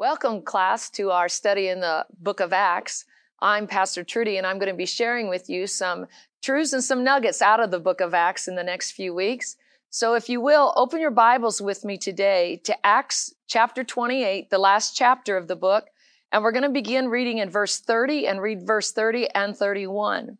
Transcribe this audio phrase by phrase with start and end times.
[0.00, 3.04] Welcome, class, to our study in the book of Acts.
[3.42, 6.06] I'm Pastor Trudy, and I'm going to be sharing with you some
[6.42, 9.56] truths and some nuggets out of the book of Acts in the next few weeks.
[9.90, 14.56] So, if you will, open your Bibles with me today to Acts chapter 28, the
[14.56, 15.88] last chapter of the book,
[16.32, 20.38] and we're going to begin reading in verse 30 and read verse 30 and 31.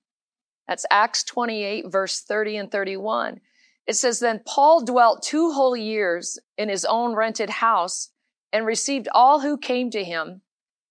[0.69, 3.43] That's Acts 28, verse 30 and 31.
[3.87, 8.09] It says, Then Paul dwelt two whole years in his own rented house
[8.53, 10.43] and received all who came to him,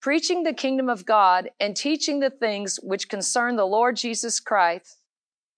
[0.02, 4.98] preaching the kingdom of God and teaching the things which concern the Lord Jesus Christ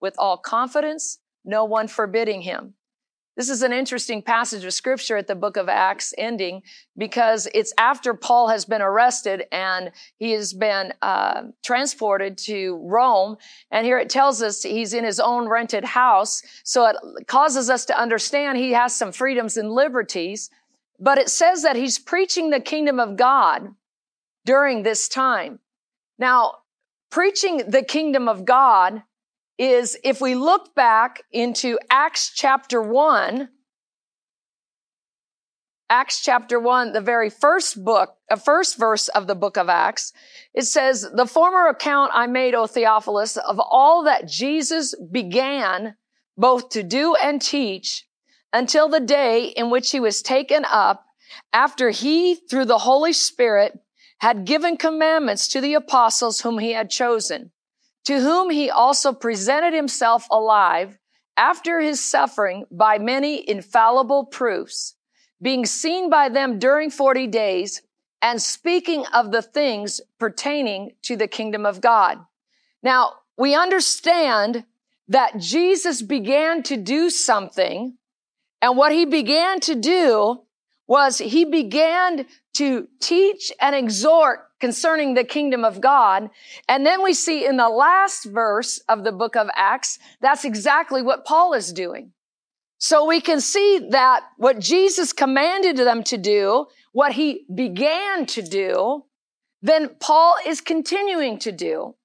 [0.00, 2.74] with all confidence, no one forbidding him.
[3.34, 6.62] This is an interesting passage of scripture at the book of Acts ending
[6.98, 13.38] because it's after Paul has been arrested and he has been uh, transported to Rome.
[13.70, 16.42] And here it tells us he's in his own rented house.
[16.62, 20.50] So it causes us to understand he has some freedoms and liberties
[21.02, 23.74] but it says that he's preaching the kingdom of God
[24.46, 25.58] during this time.
[26.16, 26.58] Now,
[27.10, 29.02] preaching the kingdom of God
[29.58, 33.48] is, if we look back into Acts chapter 1,
[35.90, 39.68] Acts chapter 1, the very first book, a uh, first verse of the book of
[39.68, 40.12] Acts,
[40.54, 45.96] it says, The former account I made, O Theophilus, of all that Jesus began
[46.36, 48.06] both to do and teach
[48.52, 51.06] until the day in which he was taken up
[51.52, 53.78] after he, through the Holy Spirit,
[54.18, 57.50] had given commandments to the apostles whom he had chosen,
[58.04, 60.98] to whom he also presented himself alive
[61.36, 64.94] after his suffering by many infallible proofs,
[65.40, 67.82] being seen by them during 40 days
[68.20, 72.18] and speaking of the things pertaining to the kingdom of God.
[72.82, 74.64] Now, we understand
[75.08, 77.98] that Jesus began to do something
[78.62, 80.42] and what he began to do
[80.86, 86.30] was he began to teach and exhort concerning the kingdom of God.
[86.68, 91.02] And then we see in the last verse of the book of Acts, that's exactly
[91.02, 92.12] what Paul is doing.
[92.78, 98.42] So we can see that what Jesus commanded them to do, what he began to
[98.42, 99.04] do,
[99.60, 101.96] then Paul is continuing to do.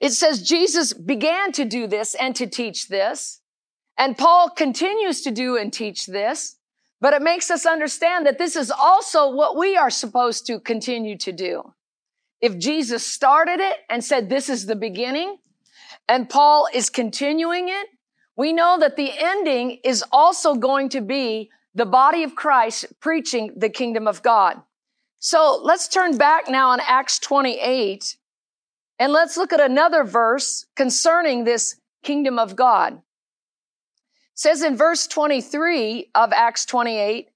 [0.00, 3.40] It says Jesus began to do this and to teach this.
[3.96, 6.56] And Paul continues to do and teach this,
[7.00, 11.16] but it makes us understand that this is also what we are supposed to continue
[11.18, 11.74] to do.
[12.40, 15.38] If Jesus started it and said this is the beginning,
[16.08, 17.86] and Paul is continuing it,
[18.36, 23.52] we know that the ending is also going to be the body of Christ preaching
[23.56, 24.60] the kingdom of God.
[25.20, 28.16] So let's turn back now on Acts 28
[28.98, 33.00] and let's look at another verse concerning this kingdom of God
[34.34, 37.28] says in verse 23 of Acts 28,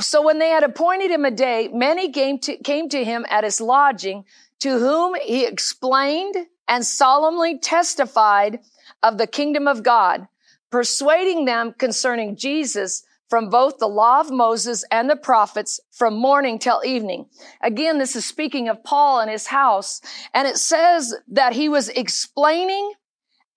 [0.00, 3.44] so when they had appointed him a day, many came to, came to him at
[3.44, 4.24] his lodging,
[4.60, 6.36] to whom he explained
[6.68, 8.60] and solemnly testified
[9.02, 10.28] of the kingdom of God,
[10.70, 16.58] persuading them concerning Jesus from both the law of Moses and the prophets from morning
[16.58, 17.26] till evening.
[17.60, 20.00] Again, this is speaking of Paul and his house.
[20.32, 22.92] And it says that he was explaining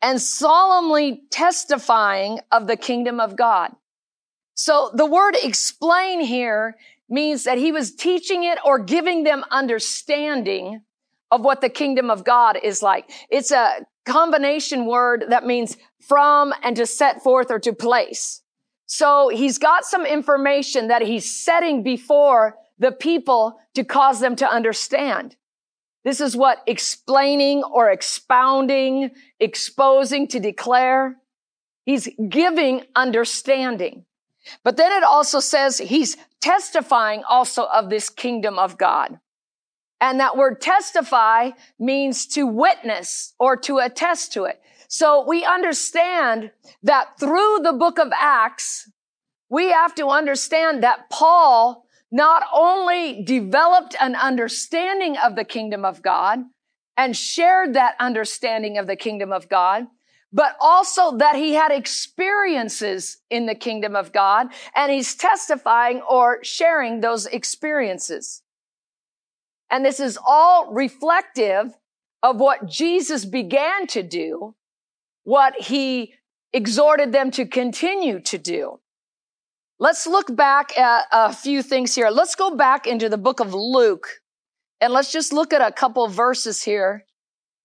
[0.01, 3.71] and solemnly testifying of the kingdom of God.
[4.55, 6.75] So the word explain here
[7.09, 10.81] means that he was teaching it or giving them understanding
[11.29, 13.11] of what the kingdom of God is like.
[13.29, 18.41] It's a combination word that means from and to set forth or to place.
[18.85, 24.49] So he's got some information that he's setting before the people to cause them to
[24.49, 25.37] understand.
[26.03, 31.17] This is what explaining or expounding, exposing to declare.
[31.85, 34.05] He's giving understanding.
[34.63, 39.19] But then it also says he's testifying also of this kingdom of God.
[39.99, 44.59] And that word testify means to witness or to attest to it.
[44.87, 46.51] So we understand
[46.81, 48.89] that through the book of Acts,
[49.49, 56.01] we have to understand that Paul not only developed an understanding of the kingdom of
[56.01, 56.39] God
[56.97, 59.87] and shared that understanding of the kingdom of God,
[60.33, 66.43] but also that he had experiences in the kingdom of God and he's testifying or
[66.43, 68.41] sharing those experiences.
[69.69, 71.77] And this is all reflective
[72.21, 74.53] of what Jesus began to do,
[75.23, 76.13] what he
[76.53, 78.80] exhorted them to continue to do.
[79.81, 82.11] Let's look back at a few things here.
[82.11, 84.07] Let's go back into the book of Luke
[84.79, 87.03] and let's just look at a couple verses here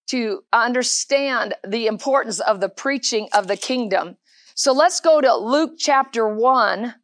[0.08, 4.16] to understand the importance of the preaching of the kingdom.
[4.54, 6.94] So let's go to Luke chapter one.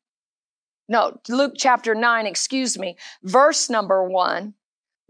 [0.88, 4.54] no, Luke chapter 9, excuse me, verse number 1.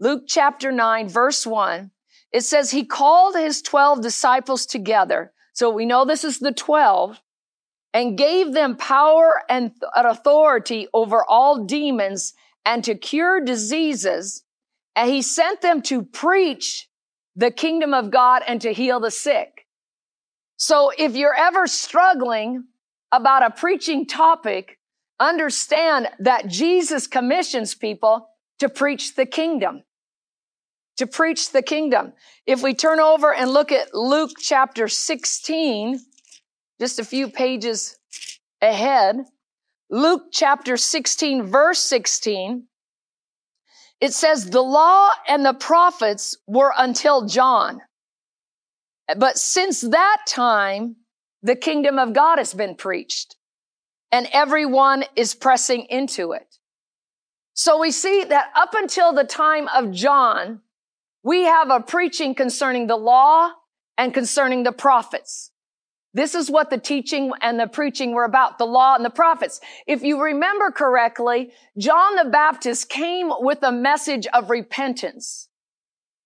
[0.01, 1.91] Luke chapter 9, verse 1.
[2.33, 5.31] It says, He called his 12 disciples together.
[5.53, 7.21] So we know this is the 12
[7.93, 12.33] and gave them power and authority over all demons
[12.65, 14.43] and to cure diseases.
[14.95, 16.89] And he sent them to preach
[17.35, 19.67] the kingdom of God and to heal the sick.
[20.57, 22.65] So if you're ever struggling
[23.11, 24.79] about a preaching topic,
[25.19, 28.29] understand that Jesus commissions people
[28.59, 29.83] to preach the kingdom.
[30.97, 32.13] To preach the kingdom.
[32.45, 35.99] If we turn over and look at Luke chapter 16,
[36.83, 37.97] just a few pages
[38.61, 39.15] ahead,
[39.89, 42.65] Luke chapter 16, verse 16,
[44.01, 47.79] it says, the law and the prophets were until John.
[49.15, 50.97] But since that time,
[51.41, 53.37] the kingdom of God has been preached
[54.11, 56.57] and everyone is pressing into it.
[57.53, 60.59] So we see that up until the time of John,
[61.23, 63.51] we have a preaching concerning the law
[63.97, 65.51] and concerning the prophets.
[66.13, 69.59] This is what the teaching and the preaching were about, the law and the prophets.
[69.87, 75.49] If you remember correctly, John the Baptist came with a message of repentance.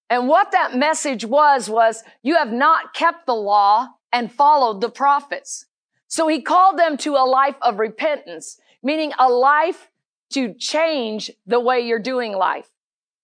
[0.10, 4.90] And what that message was, was you have not kept the law and followed the
[4.90, 5.66] prophets.
[6.08, 9.90] So he called them to a life of repentance, meaning a life
[10.32, 12.70] to change the way you're doing life,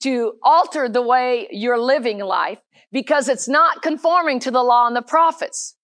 [0.02, 2.60] to alter the way you're living life,
[2.92, 5.76] because it's not conforming to the law and the prophets.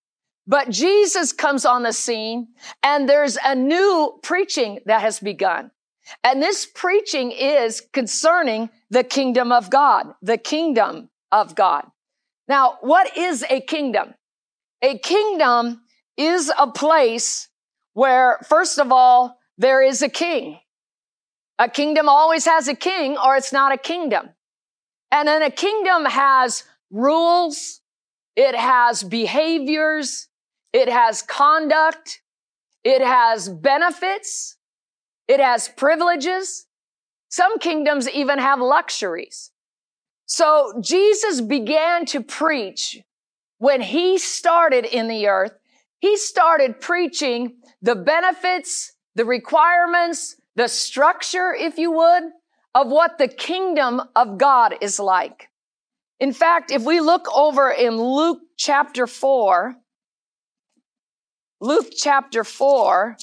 [0.49, 2.47] But Jesus comes on the scene
[2.81, 5.69] and there's a new preaching that has begun.
[6.23, 11.85] And this preaching is concerning the kingdom of God, the kingdom of God.
[12.47, 14.15] Now, what is a kingdom?
[14.81, 15.81] A kingdom
[16.17, 17.47] is a place
[17.93, 20.57] where, first of all, there is a king.
[21.59, 24.29] A kingdom always has a king or it's not a kingdom.
[25.11, 27.81] And then a kingdom has rules.
[28.35, 30.25] It has behaviors.
[30.73, 32.21] It has conduct.
[32.83, 34.57] It has benefits.
[35.27, 36.65] It has privileges.
[37.29, 39.51] Some kingdoms even have luxuries.
[40.25, 42.99] So Jesus began to preach
[43.57, 45.53] when he started in the earth.
[45.99, 52.23] He started preaching the benefits, the requirements, the structure, if you would,
[52.75, 55.49] of what the kingdom of God is like.
[56.19, 59.75] In fact, if we look over in Luke chapter 4,
[61.61, 63.17] Luke chapter 4,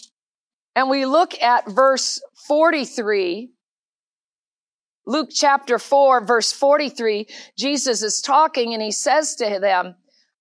[0.74, 3.50] and we look at verse 43.
[5.06, 9.94] Luke chapter 4, verse 43, Jesus is talking and he says to them,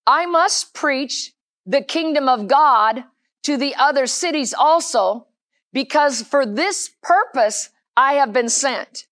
[0.06, 1.34] I must preach
[1.66, 3.04] the kingdom of God
[3.44, 5.28] to the other cities also,
[5.72, 9.06] because for this purpose I have been sent.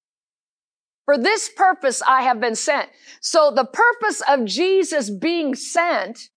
[1.05, 2.89] For this purpose I have been sent.
[3.21, 6.29] So the purpose of Jesus being sent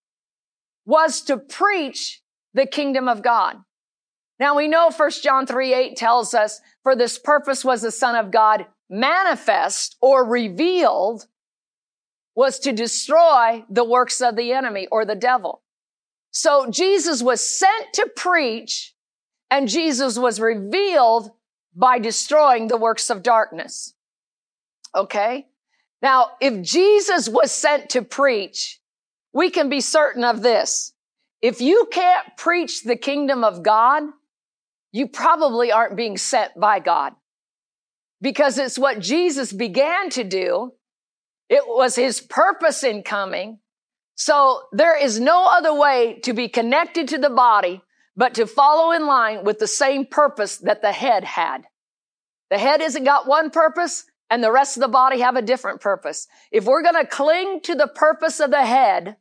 [0.84, 2.22] was to preach
[2.56, 3.58] the kingdom of God.
[4.40, 8.16] Now we know 1 John 3, 8 tells us, for this purpose was the son
[8.16, 11.26] of God manifest or revealed
[12.34, 15.62] was to destroy the works of the enemy or the devil.
[16.30, 18.94] So Jesus was sent to preach
[19.50, 21.30] and Jesus was revealed
[21.74, 23.94] by destroying the works of darkness.
[24.94, 25.46] Okay.
[26.00, 28.80] Now, if Jesus was sent to preach,
[29.32, 30.92] we can be certain of this.
[31.46, 34.02] If you can't preach the kingdom of God,
[34.90, 37.12] you probably aren't being sent by God
[38.20, 40.72] because it's what Jesus began to do.
[41.48, 43.60] It was his purpose in coming.
[44.16, 47.80] So there is no other way to be connected to the body
[48.16, 51.58] but to follow in line with the same purpose that the head had.
[52.50, 55.80] The head isn't got one purpose and the rest of the body have a different
[55.80, 56.26] purpose.
[56.50, 59.14] If we're going to cling to the purpose of the head,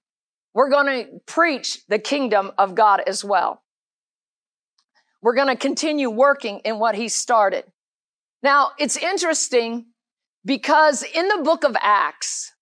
[0.55, 3.62] we're going to preach the kingdom of God as well.
[5.21, 7.65] We're going to continue working in what he started.
[8.41, 9.88] Now, it's interesting
[10.45, 12.53] because in the book of Acts,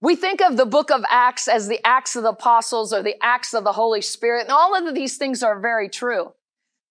[0.00, 3.16] we think of the book of Acts as the Acts of the Apostles or the
[3.22, 6.32] Acts of the Holy Spirit, and all of these things are very true.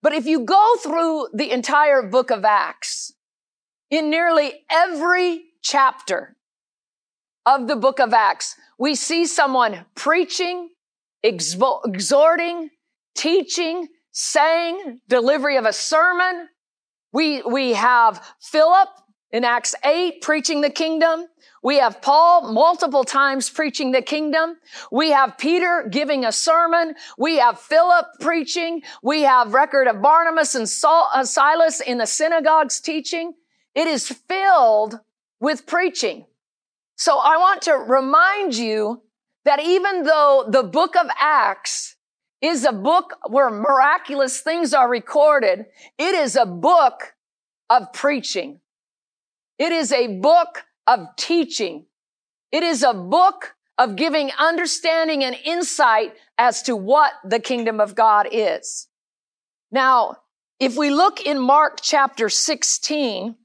[0.04, 3.14] But if you go through the entire book of Acts,
[3.90, 6.37] in nearly every chapter
[7.48, 10.70] of the book of Acts, we see someone preaching,
[11.24, 12.70] exhorting,
[13.16, 16.50] teaching, saying, delivery of a sermon.
[17.14, 18.90] We, we have Philip
[19.32, 21.28] In Acts 8, preaching the kingdom.
[21.64, 24.58] We have Paul multiple times preaching the kingdom.
[24.92, 26.96] We have Peter giving a sermon.
[27.18, 28.84] We have Philip preaching.
[29.02, 33.36] We have record of Barnabas and Saul, uh, Silas in the synagogues teaching.
[33.74, 35.00] It is filled
[35.40, 36.26] with preaching.
[36.98, 39.04] So I want to remind you
[39.46, 41.96] that even though the book of Acts
[42.42, 45.66] is a book where miraculous things are recorded,
[45.98, 47.14] it is a book
[47.70, 48.60] of preaching.
[49.60, 51.86] It is a book of teaching.
[52.52, 57.94] It is a book of giving understanding and insight as to what the kingdom of
[57.94, 58.88] God is.
[59.72, 60.18] Now,
[60.60, 63.36] if we look in Mark chapter 16,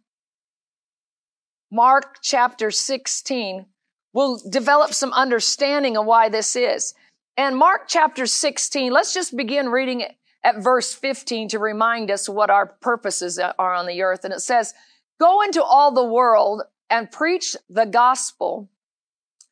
[1.75, 3.65] Mark chapter 16,
[4.13, 6.93] we'll develop some understanding of why this is.
[7.39, 10.15] And Mark chapter 16, let's just begin reading it
[10.45, 14.23] at verse 15 to remind us what our purposes are on the earth.
[14.27, 14.75] And it says,
[15.19, 16.61] Go into all the world
[16.91, 18.69] and preach the gospel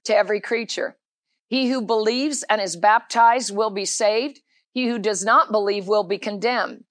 [0.04, 0.98] to every creature.
[1.46, 4.40] He who believes and is baptized will be saved.
[4.74, 6.84] He who does not believe will be condemned.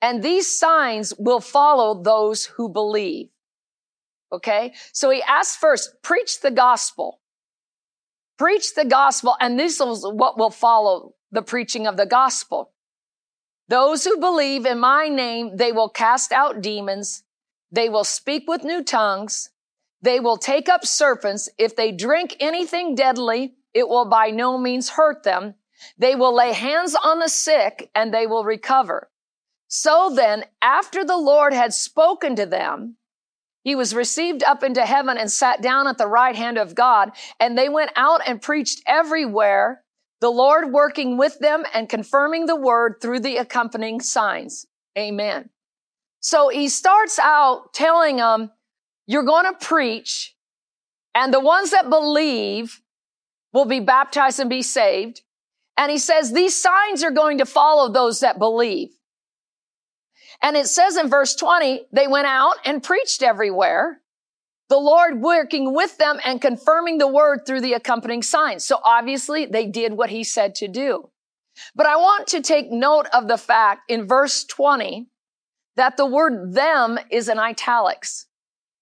[0.00, 3.28] And these signs will follow those who believe.
[4.32, 4.72] Okay.
[4.92, 7.20] So he asks first, preach the gospel.
[8.38, 9.36] Preach the gospel.
[9.40, 12.72] And this is what will follow the preaching of the gospel.
[13.68, 17.24] Those who believe in my name, they will cast out demons.
[17.70, 19.50] They will speak with new tongues.
[20.02, 21.48] They will take up serpents.
[21.58, 25.54] If they drink anything deadly, it will by no means hurt them.
[25.98, 29.10] They will lay hands on the sick and they will recover.
[29.68, 32.96] So then, after the Lord had spoken to them,
[33.64, 37.12] he was received up into heaven and sat down at the right hand of God.
[37.38, 39.82] And they went out and preached everywhere,
[40.20, 44.66] the Lord working with them and confirming the word through the accompanying signs.
[44.98, 45.50] Amen.
[46.20, 48.50] So he starts out telling them,
[49.06, 50.36] you're going to preach
[51.14, 52.80] and the ones that believe
[53.52, 55.22] will be baptized and be saved.
[55.76, 58.90] And he says these signs are going to follow those that believe.
[60.42, 64.00] And it says in verse 20, they went out and preached everywhere,
[64.68, 68.64] the Lord working with them and confirming the word through the accompanying signs.
[68.64, 71.10] So obviously they did what he said to do.
[71.74, 75.08] But I want to take note of the fact in verse 20
[75.76, 78.26] that the word them is in italics,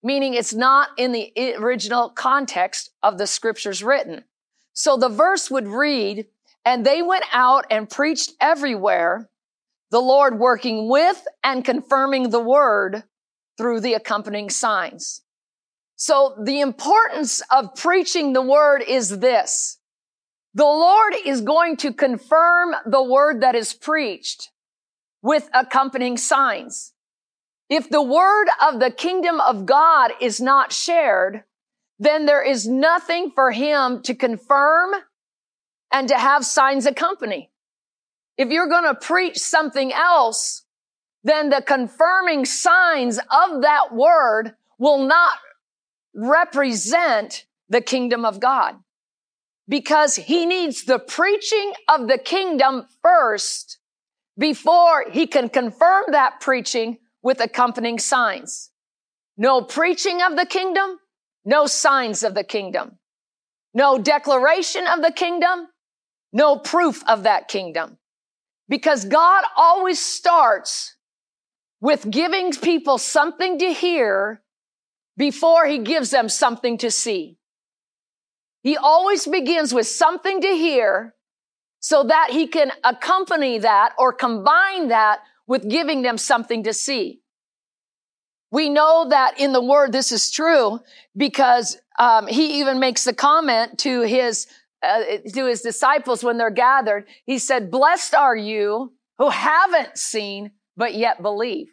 [0.02, 4.24] meaning it's not in the original context of the scriptures written.
[4.72, 6.26] So the verse would read,
[6.64, 9.28] and they went out and preached everywhere,
[9.90, 13.04] the Lord working with and confirming the word
[13.58, 15.22] through the accompanying signs.
[15.96, 19.78] So the importance of preaching the word is this.
[20.54, 24.50] The Lord is going to confirm the word that is preached
[25.22, 26.92] with accompanying signs.
[27.68, 31.44] If the word of the kingdom of God is not shared,
[31.98, 34.94] then there is nothing for him to confirm
[35.92, 37.49] and to have signs accompany.
[38.40, 40.64] If you're going to preach something else,
[41.24, 45.36] then the confirming signs of that word will not
[46.14, 48.76] represent the kingdom of God
[49.68, 53.78] because he needs the preaching of the kingdom first
[54.38, 58.70] before he can confirm that preaching with accompanying signs.
[59.36, 60.98] No preaching of the kingdom,
[61.44, 63.00] no signs of the kingdom,
[63.74, 65.68] no declaration of the kingdom,
[66.32, 67.98] no proof of that kingdom.
[68.70, 70.96] Because God always starts
[71.80, 74.42] with giving people something to hear
[75.16, 77.36] before he gives them something to see.
[78.62, 81.14] He always begins with something to hear
[81.80, 87.20] so that he can accompany that or combine that with giving them something to see.
[88.52, 90.80] We know that in the word this is true
[91.16, 94.46] because um, he even makes the comment to his
[94.82, 95.02] uh,
[95.34, 97.06] to his disciples when they're gathered.
[97.26, 101.68] He said, "Blessed are you who haven't seen but yet believe."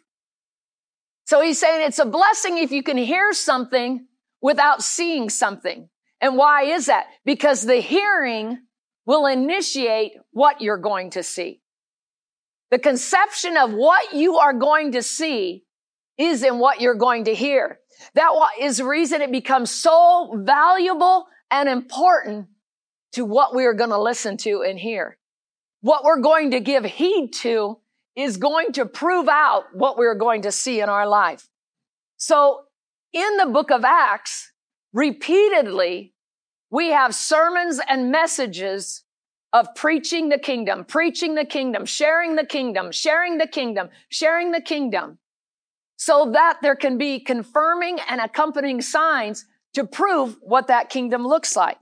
[1.26, 4.06] So he's saying it's a blessing if you can hear something
[4.40, 5.88] without seeing something.
[6.20, 7.06] And why is that?
[7.24, 8.58] Because the hearing
[9.04, 11.60] will initiate what you're going to see.
[12.70, 15.64] The conception of what you are going to see
[16.18, 17.78] is in what you're going to hear.
[18.14, 22.48] That is the reason it becomes so valuable and important
[23.18, 25.18] to what we are going to listen to and hear.
[25.80, 27.78] What we're going to give heed to
[28.14, 31.48] is going to prove out what we're going to see in our life.
[32.16, 32.62] So
[33.12, 34.52] in the book of Acts,
[34.92, 36.14] repeatedly,
[36.70, 39.02] we have sermons and messages
[39.52, 44.60] of preaching the kingdom, preaching the kingdom, sharing the kingdom, sharing the kingdom, sharing the
[44.60, 45.18] kingdom.
[45.96, 49.44] so that there can be confirming and accompanying signs
[49.74, 51.78] to prove what that kingdom looks like.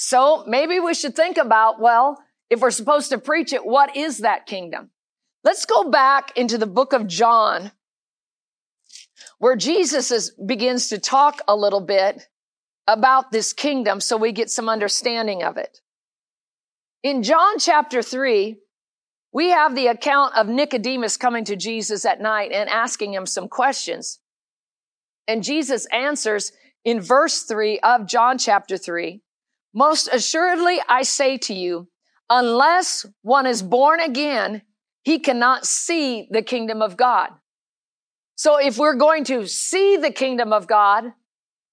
[0.00, 4.18] So maybe we should think about, well, if we're supposed to preach it, what is
[4.18, 4.90] that kingdom?
[5.42, 7.72] Let's go back into the book of John,
[9.38, 12.28] where Jesus is, begins to talk a little bit
[12.86, 15.80] about this kingdom so we get some understanding of it.
[17.02, 18.56] In John chapter 3,
[19.32, 23.48] we have the account of Nicodemus coming to Jesus at night and asking him some
[23.48, 24.20] questions.
[25.26, 26.52] And Jesus answers
[26.84, 29.22] in verse 3 of John chapter 3
[29.74, 31.88] Most assuredly, I say to you,
[32.30, 34.62] unless one is born again,
[35.02, 37.30] he cannot see the kingdom of God.
[38.36, 41.12] So if we're going to see the kingdom of God,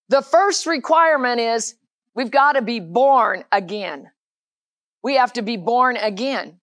[0.10, 1.76] the first requirement is
[2.16, 4.12] we've got to be born again.
[5.04, 6.60] We have to be born again.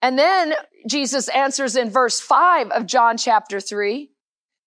[0.00, 0.54] And then
[0.88, 4.12] Jesus answers in verse five of John chapter three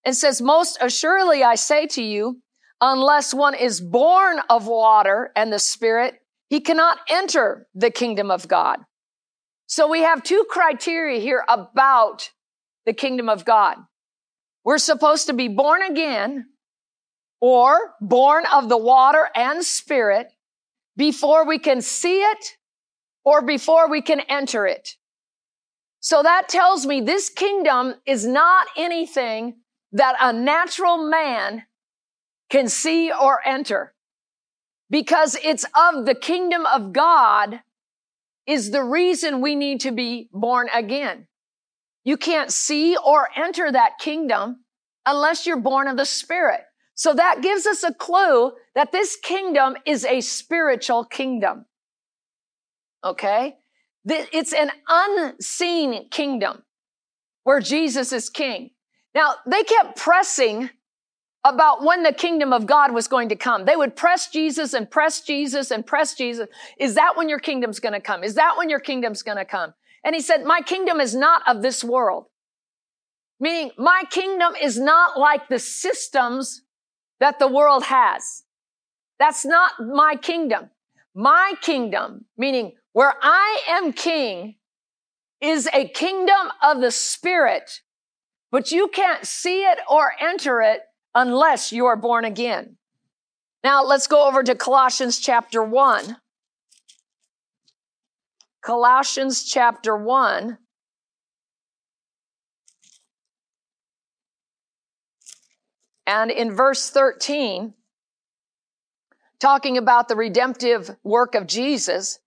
[0.04, 2.42] and says, most assuredly I say to you,
[2.82, 6.16] unless one is born of water and the spirit,
[6.50, 8.80] he cannot enter the kingdom of God.
[9.68, 12.32] So we have two criteria here about
[12.86, 13.78] the kingdom of God.
[14.66, 16.48] We're supposed to be born again
[17.40, 20.28] or born of the water and spirit
[20.98, 22.58] before we can see it
[23.24, 24.98] or before we can enter it.
[26.00, 29.58] So that tells me this kingdom is not anything
[29.92, 31.64] that a natural man
[32.52, 33.96] can see or enter
[34.92, 37.62] because it's of the kingdom of God
[38.46, 41.28] is the reason we need to be born again.
[42.04, 44.66] You can't see or enter that kingdom
[45.06, 46.62] unless you're born of the spirit.
[46.94, 51.66] So that gives us a clue that this kingdom is a spiritual kingdom.
[53.04, 53.56] Okay.
[54.06, 56.64] It's an unseen kingdom
[57.44, 58.72] where Jesus is king.
[59.16, 60.70] Now, they kept pressing
[61.44, 63.66] about when the kingdom of God was going to come.
[63.66, 66.48] They would press Jesus and press Jesus and press Jesus.
[66.80, 68.24] Is that when your kingdom's going to come?
[68.24, 69.74] Is that when your kingdom's going to come?
[70.04, 72.26] And he said, my kingdom is not of this world.
[73.40, 76.62] Meaning my kingdom is not like the systems
[77.20, 78.44] that the world has.
[79.18, 80.70] That's not my kingdom.
[81.16, 84.56] My kingdom, meaning where I am king,
[85.42, 87.82] is a kingdom of the spirit,
[88.52, 90.82] but you can't see it or enter it
[91.14, 92.78] unless you are born again.
[93.64, 96.18] Now let's go over to Colossians chapter 1.
[98.62, 100.58] Colossians chapter 1.
[106.08, 107.74] And in verse 13,
[109.40, 112.20] talking about the redemptive work of Jesus,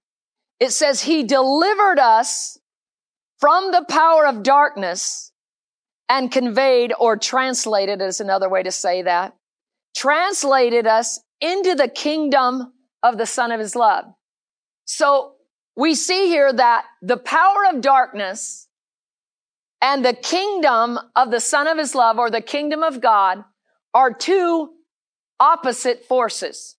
[0.58, 2.58] it says, He delivered us
[3.38, 5.32] from the power of darkness
[6.08, 9.34] and conveyed or translated is another way to say that,
[9.96, 14.04] translated us into the kingdom of the Son of His love.
[14.84, 15.32] So
[15.76, 18.68] we see here that the power of darkness
[19.80, 23.44] and the kingdom of the Son of His love or the kingdom of God
[23.92, 24.70] are two
[25.40, 26.76] opposite forces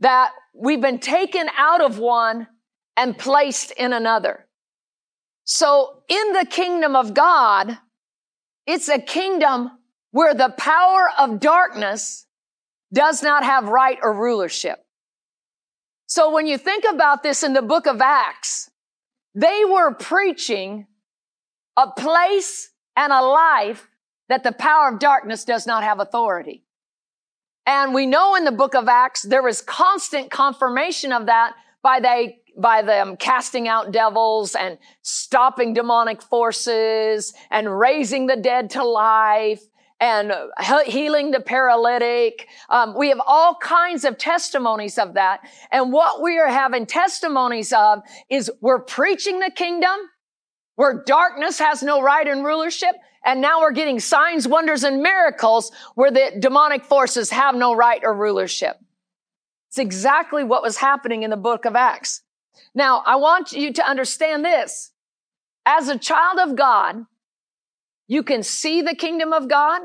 [0.00, 2.46] that we've been taken out of one
[2.96, 4.46] and placed in another.
[5.44, 7.78] So in the kingdom of God,
[8.70, 9.72] it's a kingdom
[10.12, 12.26] where the power of darkness
[12.92, 14.78] does not have right or rulership.
[16.06, 18.70] So when you think about this in the book of Acts,
[19.34, 20.86] they were preaching
[21.76, 23.88] a place and a life
[24.28, 26.62] that the power of darkness does not have authority.
[27.66, 31.98] And we know in the book of Acts, there is constant confirmation of that by
[31.98, 38.84] they by them casting out devils and stopping demonic forces and raising the dead to
[38.84, 39.62] life
[40.00, 40.32] and
[40.86, 42.48] healing the paralytic.
[42.70, 45.40] Um, we have all kinds of testimonies of that.
[45.70, 49.96] And what we are having testimonies of is we're preaching the kingdom
[50.76, 52.94] where darkness has no right and rulership.
[53.22, 58.00] And now we're getting signs, wonders, and miracles where the demonic forces have no right
[58.02, 58.78] or rulership.
[59.68, 62.22] It's exactly what was happening in the book of Acts.
[62.74, 64.92] Now, I want you to understand this.
[65.66, 67.04] As a child of God,
[68.08, 69.82] you can see the kingdom of God.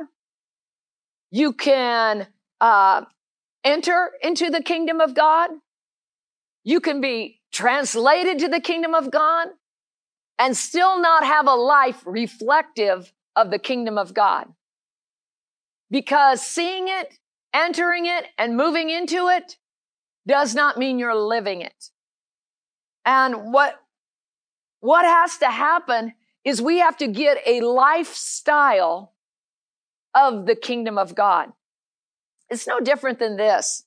[1.31, 2.27] You can
[2.61, 3.03] uh,
[3.63, 5.49] enter into the kingdom of God.
[6.63, 9.47] You can be translated to the kingdom of God
[10.37, 14.47] and still not have a life reflective of the kingdom of God.
[15.91, 17.13] Because seeing it,
[17.53, 19.57] entering it, and moving into it
[20.27, 21.91] does not mean you're living it.
[23.05, 23.79] And what,
[24.79, 26.13] what has to happen
[26.43, 29.13] is we have to get a lifestyle
[30.13, 31.51] of the kingdom of God.
[32.49, 33.83] It's no different than this.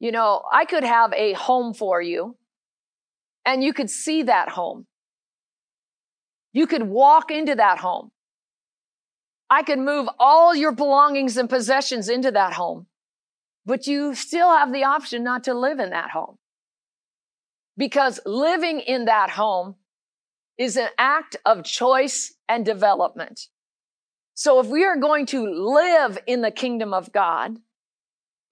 [0.00, 2.36] You know, I could have a home for you
[3.44, 4.86] and you could see that home.
[6.52, 8.10] You could walk into that home.
[9.50, 12.86] I could move all your belongings and possessions into that home,
[13.64, 16.37] but you still have the option not to live in that home.
[17.78, 19.76] Because living in that home
[20.58, 23.46] is an act of choice and development.
[24.34, 27.58] So if we are going to live in the kingdom of God,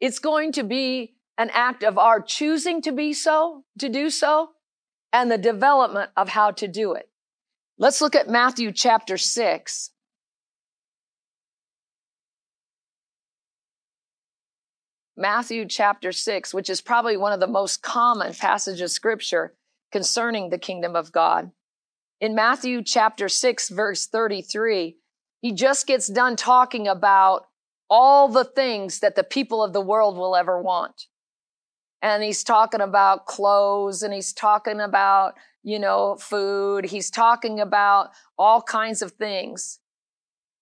[0.00, 4.50] it's going to be an act of our choosing to be so, to do so,
[5.12, 7.08] and the development of how to do it.
[7.78, 9.90] Let's look at Matthew chapter 6.
[15.16, 19.54] Matthew chapter 6, which is probably one of the most common passages of scripture
[19.90, 21.52] concerning the kingdom of God.
[22.20, 24.96] In Matthew chapter 6, verse 33,
[25.40, 27.46] he just gets done talking about
[27.88, 31.06] all the things that the people of the world will ever want.
[32.02, 36.84] And he's talking about clothes and he's talking about, you know, food.
[36.84, 39.78] He's talking about all kinds of things.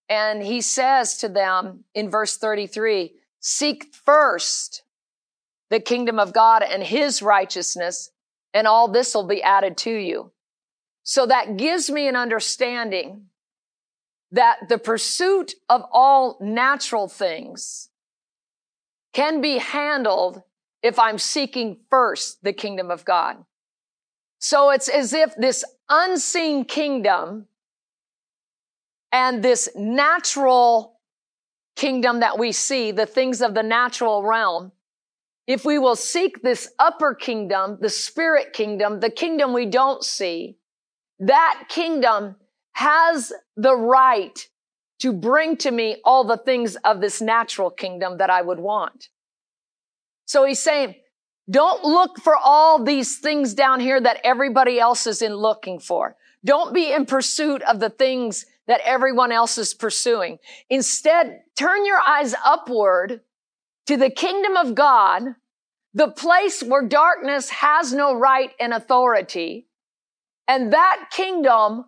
[0.07, 3.13] And he says to them in verse 33,
[3.47, 4.81] Seek first
[5.69, 8.09] the kingdom of God and his righteousness,
[8.55, 10.31] and all this will be added to you.
[11.03, 13.27] So that gives me an understanding
[14.31, 17.89] that the pursuit of all natural things
[19.13, 20.41] can be handled
[20.81, 23.45] if I'm seeking first the kingdom of God.
[24.39, 27.45] So it's as if this unseen kingdom
[29.11, 30.94] and this natural
[31.75, 34.71] kingdom that we see, the things of the natural realm,
[35.47, 40.57] if we will seek this upper kingdom, the spirit kingdom, the kingdom we don't see,
[41.19, 42.35] that kingdom
[42.73, 44.47] has the right
[44.99, 49.09] to bring to me all the things of this natural kingdom that I would want.
[50.25, 50.95] So he's saying,
[51.49, 56.15] don't look for all these things down here that everybody else is in looking for.
[56.43, 60.37] Don't be in pursuit of the things that everyone else is pursuing.
[60.69, 63.21] Instead, turn your eyes upward
[63.85, 65.23] to the kingdom of God,
[65.93, 69.67] the place where darkness has no right and authority.
[70.47, 71.85] And that kingdom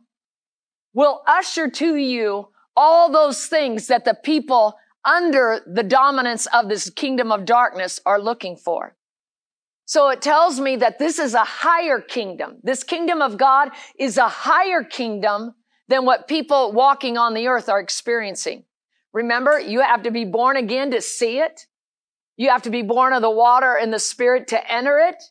[0.94, 6.90] will usher to you all those things that the people under the dominance of this
[6.90, 8.96] kingdom of darkness are looking for.
[9.86, 12.58] So it tells me that this is a higher kingdom.
[12.62, 15.56] This kingdom of God is a higher kingdom
[15.88, 18.64] than what people walking on the earth are experiencing.
[19.14, 21.66] Remember, you have to be born again to see it.
[22.36, 25.24] You have to be born of the water and the spirit to enter it.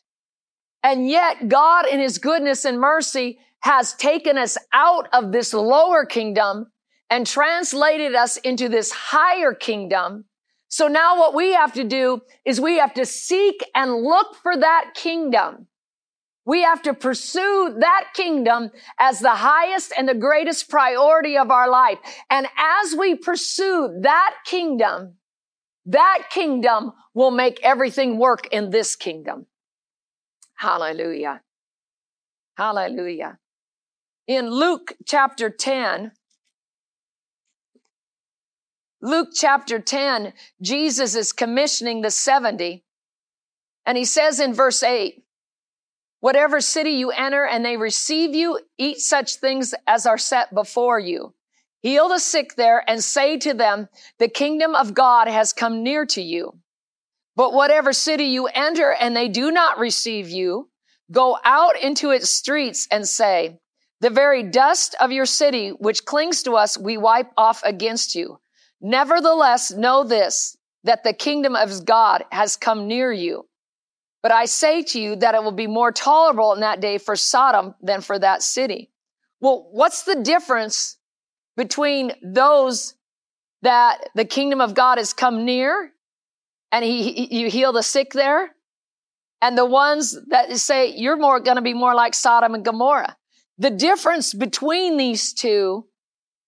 [0.83, 6.05] And yet God in his goodness and mercy has taken us out of this lower
[6.05, 6.71] kingdom
[7.09, 10.25] and translated us into this higher kingdom.
[10.69, 14.55] So now what we have to do is we have to seek and look for
[14.57, 15.67] that kingdom.
[16.47, 21.69] We have to pursue that kingdom as the highest and the greatest priority of our
[21.69, 21.97] life.
[22.29, 25.15] And as we pursue that kingdom,
[25.87, 29.47] that kingdom will make everything work in this kingdom.
[30.55, 31.41] Hallelujah.
[32.55, 33.39] Hallelujah.
[34.25, 36.13] In Luke chapter 10,
[39.01, 40.31] Luke chapter 10,
[40.61, 42.85] Jesus is commissioning the 70.
[43.85, 45.23] And he says in verse 8,
[46.19, 50.99] Whatever city you enter and they receive you, eat such things as are set before
[50.99, 51.33] you.
[51.81, 56.05] Heal the sick there and say to them, the kingdom of God has come near
[56.07, 56.57] to you.
[57.35, 60.69] But whatever city you enter and they do not receive you,
[61.11, 63.59] go out into its streets and say,
[64.01, 68.39] the very dust of your city, which clings to us, we wipe off against you.
[68.81, 73.47] Nevertheless, know this, that the kingdom of God has come near you.
[74.23, 77.15] But I say to you that it will be more tolerable in that day for
[77.15, 78.91] Sodom than for that city.
[79.39, 80.97] Well, what's the difference
[81.55, 82.95] between those
[83.61, 85.91] that the kingdom of God has come near
[86.71, 88.55] and he, you heal the sick there
[89.41, 93.15] and the ones that say you're more going to be more like Sodom and Gomorrah?
[93.59, 95.87] The difference between these two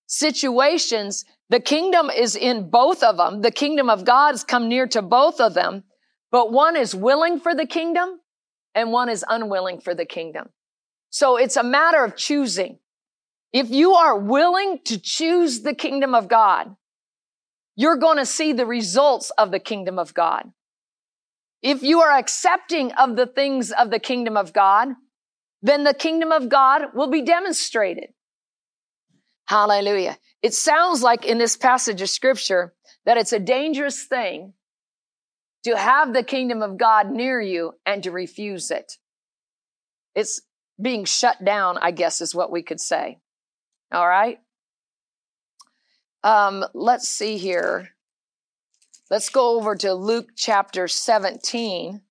[0.08, 3.42] situations, the kingdom is in both of them.
[3.42, 5.84] The kingdom of God has come near to both of them,
[6.32, 8.20] but one is willing for the kingdom
[8.76, 10.50] and one is unwilling for the kingdom.
[11.10, 12.80] So it's a matter of choosing.
[13.52, 16.76] If you are willing to choose the kingdom of God,
[17.76, 20.52] you're going to see the results of the kingdom of God.
[21.62, 24.90] If you are accepting of the things of the kingdom of God,
[25.62, 28.10] then the kingdom of God will be demonstrated.
[29.46, 30.18] Hallelujah.
[30.42, 32.74] It sounds like in this passage of scripture
[33.06, 34.54] that it's a dangerous thing
[35.64, 38.98] to have the kingdom of God near you and to refuse it.
[40.16, 40.42] It's
[40.82, 43.20] being shut down, I guess is what we could say.
[43.92, 44.40] All right.
[46.24, 47.90] Um, let's see here.
[49.10, 52.02] Let's go over to Luke chapter 17.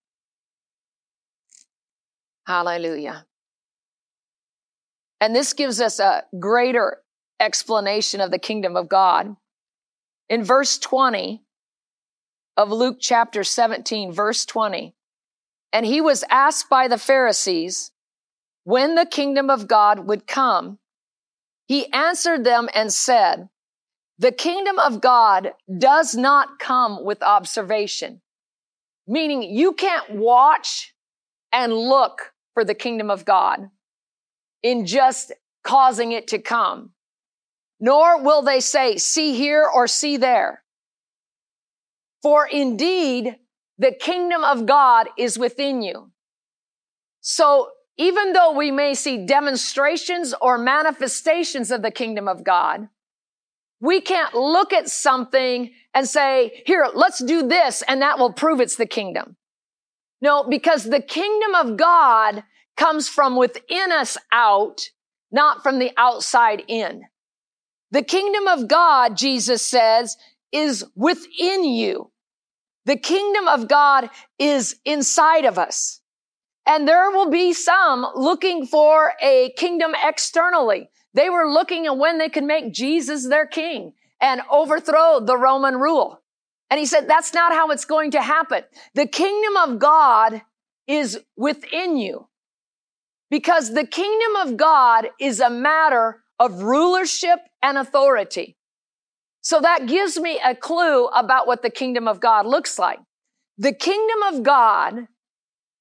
[2.47, 3.27] Hallelujah.
[5.21, 6.99] And this gives us a greater
[7.41, 9.37] explanation of the kingdom of God.
[10.29, 11.43] In verse 20
[12.59, 14.93] of Luke chapter 17, verse 20,
[15.73, 17.93] and he was asked by the Pharisees
[18.65, 20.81] when the kingdom of God would come.
[21.67, 23.49] He answered them and said,
[24.19, 28.21] the kingdom of God does not come with observation,
[29.07, 30.93] meaning you can't watch
[31.53, 33.71] and look for the kingdom of God
[34.65, 35.31] in just
[35.63, 36.91] causing it to come.
[37.79, 40.65] Nor will they say, see here or see there.
[42.23, 43.37] For indeed,
[43.79, 46.11] the kingdom of God is within you.
[47.21, 52.89] So even though we may see demonstrations or manifestations of the kingdom of God,
[53.81, 58.61] we can't look at something and say, here, let's do this and that will prove
[58.61, 59.37] it's the kingdom.
[60.21, 62.43] No, because the kingdom of God
[62.77, 64.81] comes from within us out,
[65.31, 67.03] not from the outside in.
[67.91, 70.17] The kingdom of God, Jesus says,
[70.53, 72.11] is within you.
[72.85, 76.01] The kingdom of God is inside of us.
[76.67, 80.91] And there will be some looking for a kingdom externally.
[81.15, 85.77] They were looking at when they could make Jesus their king and overthrow the Roman
[85.77, 86.21] rule.
[86.71, 88.65] And he said, that's not how it's going to happen.
[88.95, 90.43] The kingdom of God
[90.87, 92.29] is within you
[93.31, 98.58] because the kingdom of God is a matter of rulership and authority.
[99.49, 102.99] So that gives me a clue about what the kingdom of God looks like.
[103.57, 105.07] The kingdom of God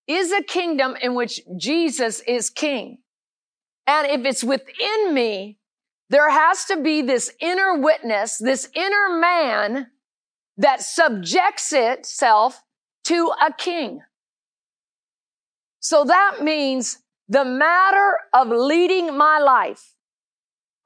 [0.07, 2.99] is a kingdom in which Jesus is king.
[3.85, 5.57] And if it's within me,
[6.09, 9.87] there has to be this inner witness, this inner man
[10.55, 12.63] that subjects itself
[13.03, 13.99] to a king.
[15.81, 19.96] So that means the matter of leading my life,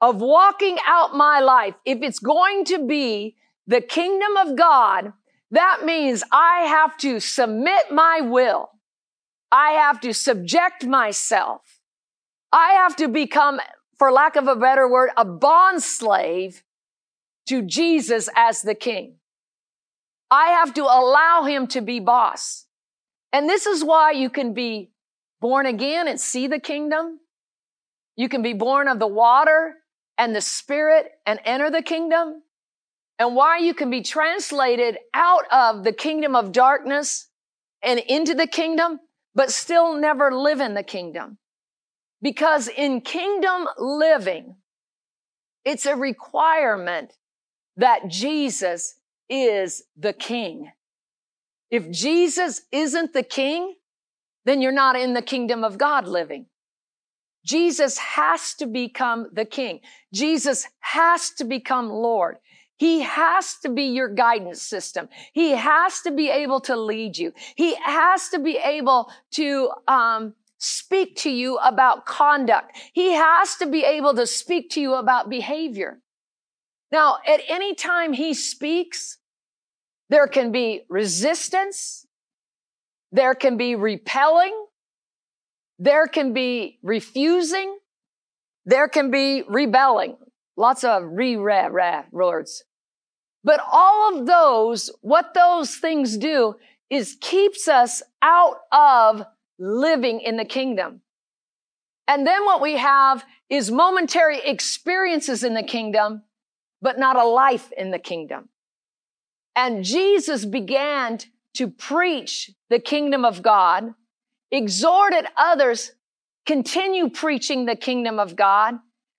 [0.02, 3.36] of walking out my life, if it's going to be
[3.68, 5.12] the kingdom of God,
[5.52, 8.70] that means I have to submit my will.
[9.52, 11.78] I have to subject myself.
[12.50, 13.60] I have to become,
[13.96, 16.64] for lack of a better word, a bond slave
[17.46, 19.16] to Jesus as the king.
[20.32, 22.66] I have to allow him to be boss.
[23.32, 24.90] And this is why you can be
[25.40, 27.20] born again and see the kingdom.
[28.16, 29.76] You can be born of the water
[30.18, 32.42] and the spirit and enter the kingdom.
[33.18, 37.28] And why you can be translated out of the kingdom of darkness
[37.82, 39.00] and into the kingdom,
[39.34, 41.38] but still never live in the kingdom.
[42.20, 44.56] Because in kingdom living,
[45.64, 47.12] it's a requirement
[47.76, 48.94] that Jesus
[49.28, 50.70] is the king.
[51.70, 53.74] If Jesus isn't the king,
[54.44, 56.46] then you're not in the kingdom of God living.
[57.44, 59.80] Jesus has to become the king.
[60.12, 62.36] Jesus has to become Lord.
[62.76, 65.08] He has to be your guidance system.
[65.32, 67.32] He has to be able to lead you.
[67.54, 72.76] He has to be able to um, speak to you about conduct.
[72.92, 76.00] He has to be able to speak to you about behavior.
[76.90, 79.18] Now, at any time he speaks,
[80.08, 82.06] there can be resistance.
[83.12, 84.54] There can be repelling.
[85.82, 87.76] There can be refusing.
[88.64, 90.16] There can be rebelling.
[90.56, 92.62] Lots of re ra ra words.
[93.42, 96.54] But all of those, what those things do
[96.88, 99.26] is keeps us out of
[99.58, 101.00] living in the kingdom.
[102.06, 106.22] And then what we have is momentary experiences in the kingdom,
[106.80, 108.50] but not a life in the kingdom.
[109.56, 111.18] And Jesus began
[111.54, 113.94] to preach the kingdom of God,
[114.52, 115.92] exhorted others,
[116.46, 118.74] continue preaching the kingdom of God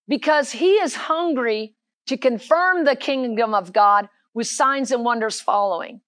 [0.08, 1.76] because he is hungry
[2.08, 6.02] to confirm the kingdom of God with signs and wonders following.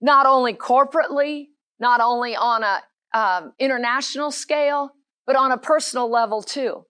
[0.00, 1.48] Not only corporately,
[1.80, 2.82] not only on a
[3.14, 4.92] um, international scale,
[5.26, 6.84] but on a personal level too.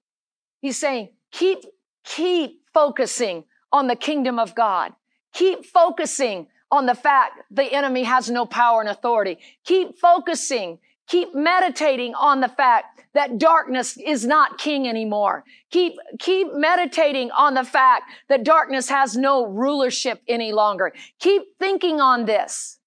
[0.61, 1.61] He's saying, keep,
[2.05, 4.92] keep focusing on the kingdom of God.
[5.33, 9.38] Keep focusing on the fact the enemy has no power and authority.
[9.64, 10.79] Keep focusing.
[11.09, 15.44] Keep meditating on the fact that darkness is not king anymore.
[15.71, 20.92] Keep, keep meditating on the fact that darkness has no rulership any longer.
[21.18, 22.79] Keep thinking on this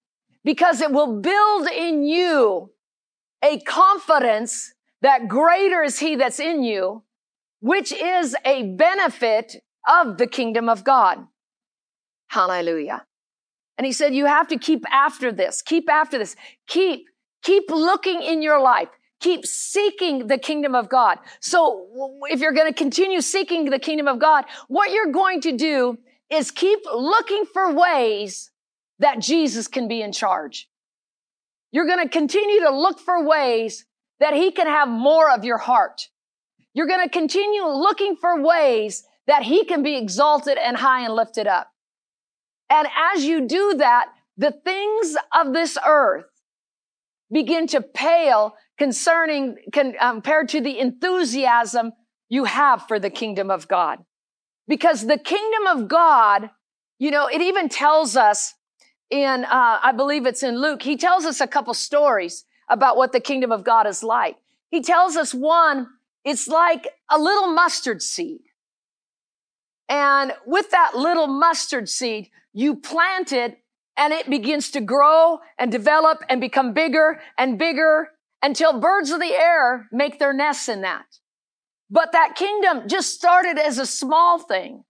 [0.44, 2.70] because it will build in you
[3.42, 7.02] a confidence that greater is he that's in you,
[7.60, 9.56] which is a benefit
[9.88, 11.26] of the kingdom of God.
[12.28, 13.04] Hallelujah.
[13.76, 16.36] And he said, you have to keep after this, keep after this,
[16.68, 17.06] keep,
[17.42, 18.88] keep looking in your life.
[19.20, 21.18] Keep seeking the kingdom of God.
[21.40, 21.86] So
[22.28, 25.98] if you're going to continue seeking the kingdom of God, what you're going to do
[26.28, 28.50] is keep looking for ways
[28.98, 30.68] that Jesus can be in charge.
[31.70, 33.84] You're going to continue to look for ways
[34.18, 36.08] that he can have more of your heart.
[36.74, 41.14] You're going to continue looking for ways that he can be exalted and high and
[41.14, 41.68] lifted up.
[42.70, 46.24] And as you do that, the things of this earth
[47.32, 49.56] begin to pale concerning,
[50.00, 51.92] um, compared to the enthusiasm
[52.28, 53.98] you have for the kingdom of God.
[54.68, 56.50] Because the kingdom of God,
[56.98, 58.54] you know, it even tells us
[59.10, 63.12] in, uh, I believe it's in Luke, he tells us a couple stories about what
[63.12, 64.36] the kingdom of God is like.
[64.70, 65.88] He tells us one,
[66.24, 68.40] it's like a little mustard seed.
[69.88, 73.58] And with that little mustard seed, you plant it
[73.96, 78.08] and it begins to grow and develop and become bigger and bigger
[78.42, 81.06] until birds of the air make their nests in that.
[81.90, 84.84] But that kingdom just started as a small thing,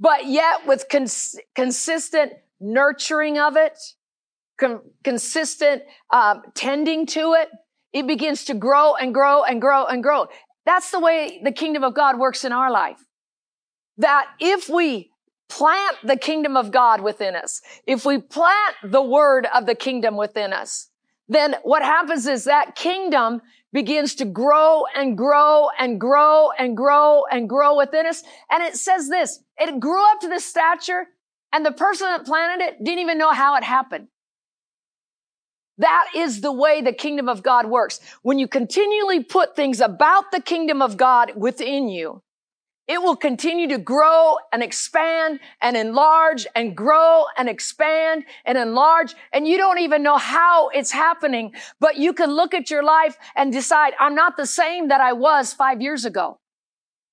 [0.00, 3.78] but yet with cons- consistent nurturing of it,
[4.58, 7.50] con- consistent um, tending to it,
[7.92, 10.26] it begins to grow and grow and grow and grow.
[10.64, 13.00] That's the way the kingdom of God works in our life.
[13.98, 15.10] That if we
[15.48, 20.16] plant the kingdom of God within us, if we plant the word of the kingdom
[20.16, 20.88] within us,
[21.28, 27.24] then what happens is that kingdom begins to grow and grow and grow and grow
[27.30, 28.22] and grow within us.
[28.50, 31.06] And it says this, it grew up to this stature
[31.52, 34.08] and the person that planted it didn't even know how it happened.
[35.78, 38.00] That is the way the kingdom of God works.
[38.22, 42.22] When you continually put things about the kingdom of God within you,
[42.88, 49.14] it will continue to grow and expand and enlarge and grow and expand and enlarge.
[49.32, 53.18] And you don't even know how it's happening, but you can look at your life
[53.36, 56.40] and decide, I'm not the same that I was five years ago.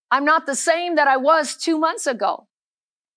[0.09, 2.47] I'm not the same that I was two months ago.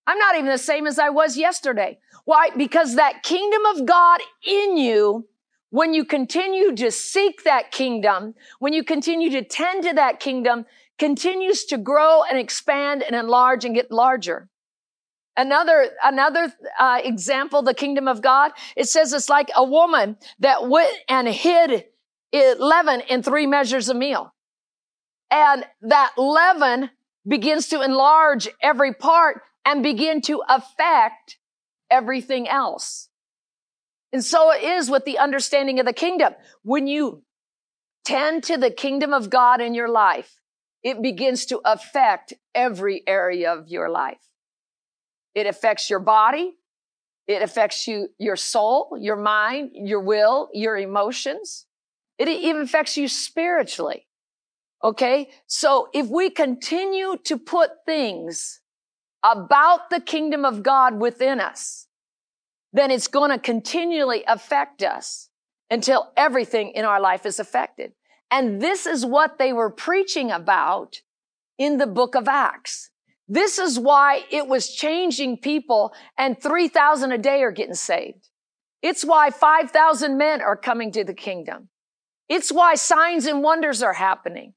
[0.05, 1.99] I'm not even the same as I was yesterday.
[2.25, 2.49] Why?
[2.57, 5.27] Because that kingdom of God in you
[5.69, 10.65] when you continue to seek that kingdom, when you continue to tend to that kingdom,
[10.99, 14.49] continues to grow and expand and enlarge and get larger.
[15.35, 20.67] Another, another uh, example, the kingdom of God, it says it's like a woman that
[20.67, 21.85] went and hid
[22.33, 24.33] leaven in three measures of meal.
[25.31, 26.89] And that leaven
[27.27, 31.37] begins to enlarge every part and begin to affect
[31.89, 33.09] everything else.
[34.11, 36.33] And so it is with the understanding of the kingdom.
[36.63, 37.23] When you
[38.03, 40.38] tend to the kingdom of God in your life,
[40.83, 44.29] it begins to affect every area of your life.
[45.35, 46.55] It affects your body.
[47.27, 51.65] It affects you, your soul, your mind, your will, your emotions.
[52.17, 54.07] It even affects you spiritually.
[54.83, 55.29] Okay.
[55.45, 58.61] So if we continue to put things
[59.23, 61.87] about the kingdom of God within us,
[62.71, 65.29] then it's going to continually affect us
[65.69, 67.91] until everything in our life is affected.
[68.31, 71.01] And this is what they were preaching about
[71.57, 72.91] in the book of Acts.
[73.27, 78.29] This is why it was changing people and 3,000 a day are getting saved.
[78.81, 81.69] It's why 5,000 men are coming to the kingdom.
[82.27, 84.53] It's why signs and wonders are happening.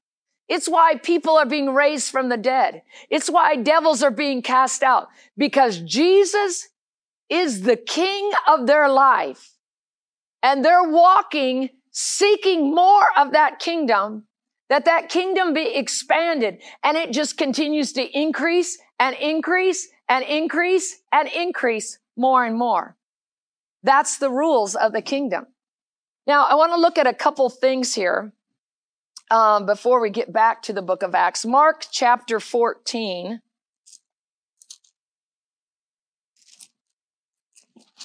[0.47, 2.83] It's why people are being raised from the dead.
[3.09, 5.07] It's why devils are being cast out
[5.37, 6.69] because Jesus
[7.29, 9.53] is the king of their life
[10.41, 14.25] and they're walking seeking more of that kingdom,
[14.69, 20.99] that that kingdom be expanded and it just continues to increase and increase and increase
[21.11, 22.97] and increase more and more.
[23.83, 25.45] That's the rules of the kingdom.
[26.25, 28.33] Now, I want to look at a couple things here
[29.29, 31.45] um, before we get back to the book of Acts.
[31.45, 33.41] Mark chapter 14.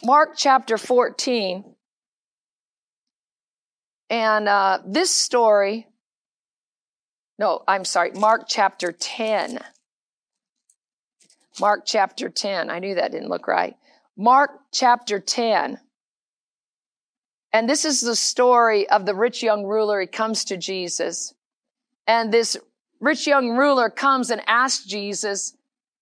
[0.02, 1.64] Mark chapter 14.
[4.10, 5.86] And uh, this story,
[7.38, 9.58] no, I'm sorry, Mark chapter 10.
[11.60, 12.70] Mark chapter 10.
[12.70, 13.76] I knew that didn't look right.
[14.16, 15.78] Mark chapter 10.
[17.52, 20.00] And this is the story of the rich young ruler.
[20.00, 21.34] He comes to Jesus.
[22.06, 22.56] And this
[23.00, 25.54] rich young ruler comes and asks Jesus,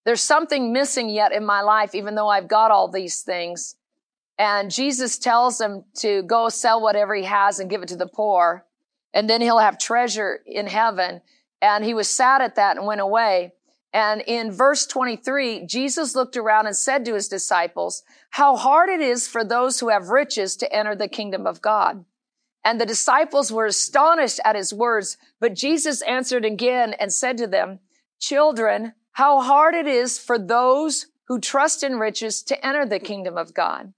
[0.04, 3.75] there's something missing yet in my life, even though I've got all these things.
[4.38, 8.06] And Jesus tells him to go sell whatever he has and give it to the
[8.06, 8.66] poor.
[9.14, 11.22] And then he'll have treasure in heaven.
[11.62, 13.52] And he was sad at that and went away.
[13.94, 19.00] And in verse 23, Jesus looked around and said to his disciples, how hard it
[19.00, 22.04] is for those who have riches to enter the kingdom of God.
[22.62, 27.46] And the disciples were astonished at his words, but Jesus answered again and said to
[27.46, 27.78] them,
[28.18, 33.38] children, how hard it is for those who trust in riches to enter the kingdom
[33.38, 33.94] of God.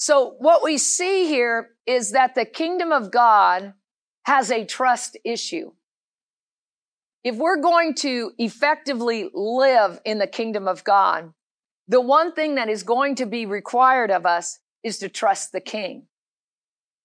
[0.00, 3.74] So what we see here is that the kingdom of God
[4.22, 5.72] has a trust issue.
[7.22, 11.34] If we're going to effectively live in the kingdom of God,
[11.86, 15.60] the one thing that is going to be required of us is to trust the
[15.60, 16.06] king.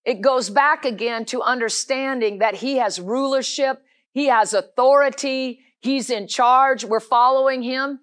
[0.05, 3.83] It goes back again to understanding that he has rulership,
[4.13, 7.99] he has authority, he's in charge, we're following him,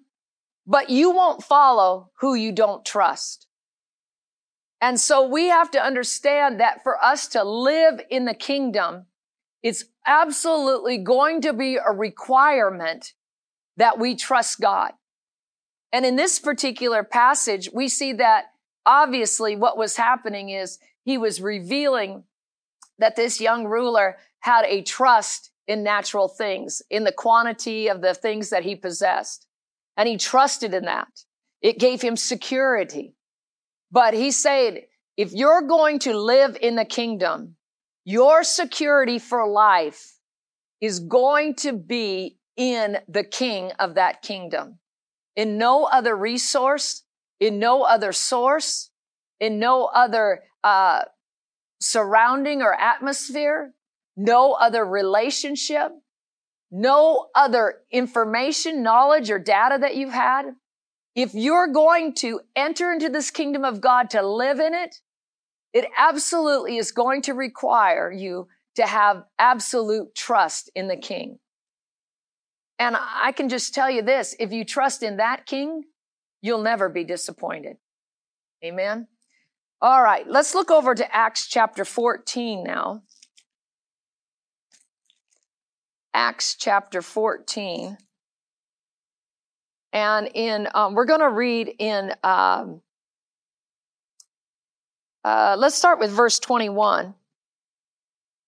[0.67, 3.47] but you won't follow who you don't trust.
[4.83, 9.05] And so we have to understand that for us to live in the kingdom,
[9.63, 13.13] it's absolutely going to be a requirement
[13.77, 14.91] that we trust God.
[15.93, 18.47] And in this particular passage, we see that
[18.85, 22.25] obviously what was happening is he was revealing
[22.99, 28.13] that this young ruler had a trust in natural things, in the quantity of the
[28.13, 29.47] things that he possessed.
[29.95, 31.21] And he trusted in that.
[31.61, 33.15] It gave him security.
[33.93, 34.81] But he said,
[35.17, 37.57] if you're going to live in the kingdom,
[38.03, 40.17] your security for life
[40.81, 44.79] is going to be in the king of that kingdom.
[45.35, 47.03] In no other resource,
[47.39, 48.89] in no other source,
[49.39, 51.03] in no other uh,
[51.79, 53.73] surrounding or atmosphere,
[54.17, 55.91] no other relationship,
[56.71, 60.45] no other information, knowledge, or data that you've had.
[61.15, 64.97] If you're going to enter into this kingdom of God to live in it,
[65.73, 71.39] it absolutely is going to require you to have absolute trust in the king.
[72.79, 75.83] And I can just tell you this, if you trust in that king,
[76.41, 77.77] you'll never be disappointed.
[78.63, 79.07] Amen.
[79.81, 83.03] All right, let's look over to Acts chapter 14 now.
[86.13, 87.97] Acts chapter 14.
[89.93, 92.81] And in, um, we're going to read in, um,
[95.23, 97.13] uh, let's start with verse 21.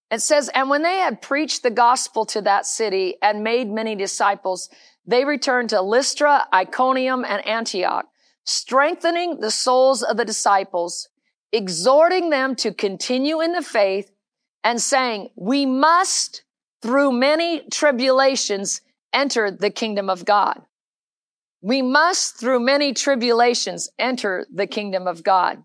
[0.09, 3.95] It says, And when they had preached the gospel to that city and made many
[3.95, 4.69] disciples,
[5.05, 8.07] they returned to Lystra, Iconium, and Antioch,
[8.43, 11.09] strengthening the souls of the disciples,
[11.51, 14.11] exhorting them to continue in the faith,
[14.63, 16.43] and saying, We must,
[16.81, 18.81] through many tribulations,
[19.13, 20.63] enter the kingdom of God.
[21.65, 25.63] We must, through many tribulations, enter the kingdom of God.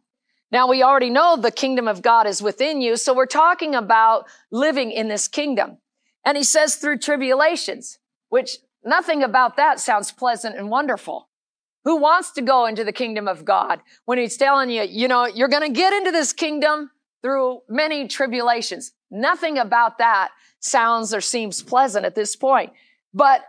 [0.50, 2.96] Now we already know the kingdom of God is within you.
[2.96, 5.76] So we're talking about living in this kingdom.
[6.24, 7.98] And he says through tribulations,
[8.30, 11.28] which nothing about that sounds pleasant and wonderful.
[11.84, 15.26] Who wants to go into the kingdom of God when he's telling you, you know,
[15.26, 18.92] you're going to get into this kingdom through many tribulations?
[19.10, 20.30] Nothing about that
[20.60, 22.72] sounds or seems pleasant at this point.
[23.12, 23.44] But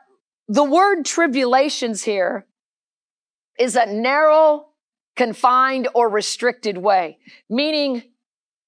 [0.48, 2.46] the word tribulations here
[3.60, 4.68] is a narrow,
[5.16, 7.20] confined, or restricted way,
[7.50, 8.04] meaning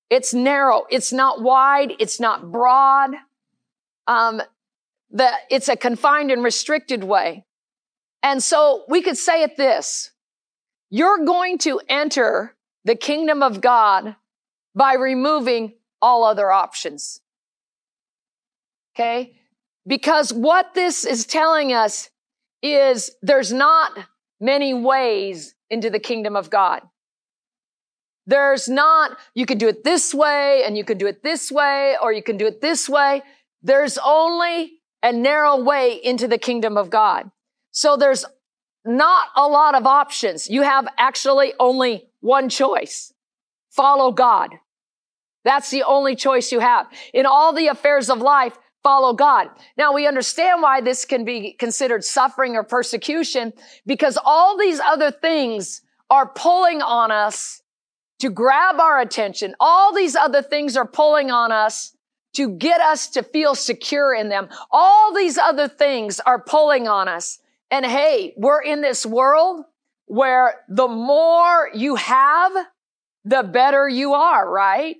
[0.09, 0.83] it's narrow.
[0.89, 1.93] It's not wide.
[1.99, 3.11] It's not broad.
[4.05, 4.41] Um,
[5.09, 7.45] the, it's a confined and restricted way.
[8.21, 10.11] And so we could say it this.
[10.89, 12.55] You're going to enter
[12.85, 14.15] the kingdom of God
[14.75, 17.21] by removing all other options.
[18.95, 19.33] Okay?
[19.85, 22.09] Because what this is telling us
[22.61, 23.91] is there's not
[24.39, 26.81] many ways into the kingdom of God.
[28.25, 31.97] There's not, you can do it this way and you can do it this way
[32.01, 33.21] or you can do it this way.
[33.61, 37.29] There's only a narrow way into the kingdom of God.
[37.71, 38.23] So there's
[38.85, 40.49] not a lot of options.
[40.49, 43.13] You have actually only one choice.
[43.69, 44.51] Follow God.
[45.43, 46.87] That's the only choice you have.
[47.13, 49.47] In all the affairs of life, follow God.
[49.77, 53.53] Now we understand why this can be considered suffering or persecution
[53.85, 57.61] because all these other things are pulling on us
[58.19, 59.55] to grab our attention.
[59.59, 61.95] All these other things are pulling on us
[62.33, 64.49] to get us to feel secure in them.
[64.71, 67.39] All these other things are pulling on us.
[67.71, 69.65] And hey, we're in this world
[70.05, 72.51] where the more you have,
[73.25, 74.97] the better you are, right?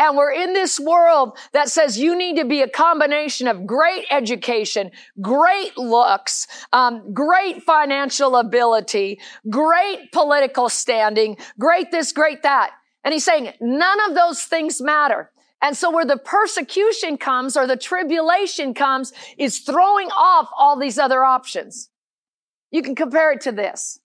[0.00, 4.06] And we're in this world that says you need to be a combination of great
[4.10, 9.20] education, great looks, um, great financial ability,
[9.50, 12.70] great political standing, great this, great that.
[13.04, 15.30] And he's saying none of those things matter.
[15.60, 20.98] And so where the persecution comes or the tribulation comes is throwing off all these
[20.98, 21.90] other options.
[22.70, 24.00] You can compare it to this.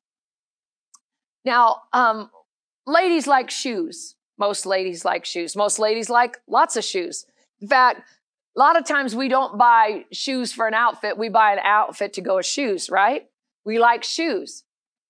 [1.46, 2.30] Now, um,
[2.86, 4.15] ladies like shoes.
[4.38, 5.56] Most ladies like shoes.
[5.56, 7.26] Most ladies like lots of shoes.
[7.62, 8.02] In fact,
[8.56, 11.18] a lot of times we don't buy shoes for an outfit.
[11.18, 13.28] We buy an outfit to go with shoes, right?
[13.66, 14.64] We like shoes.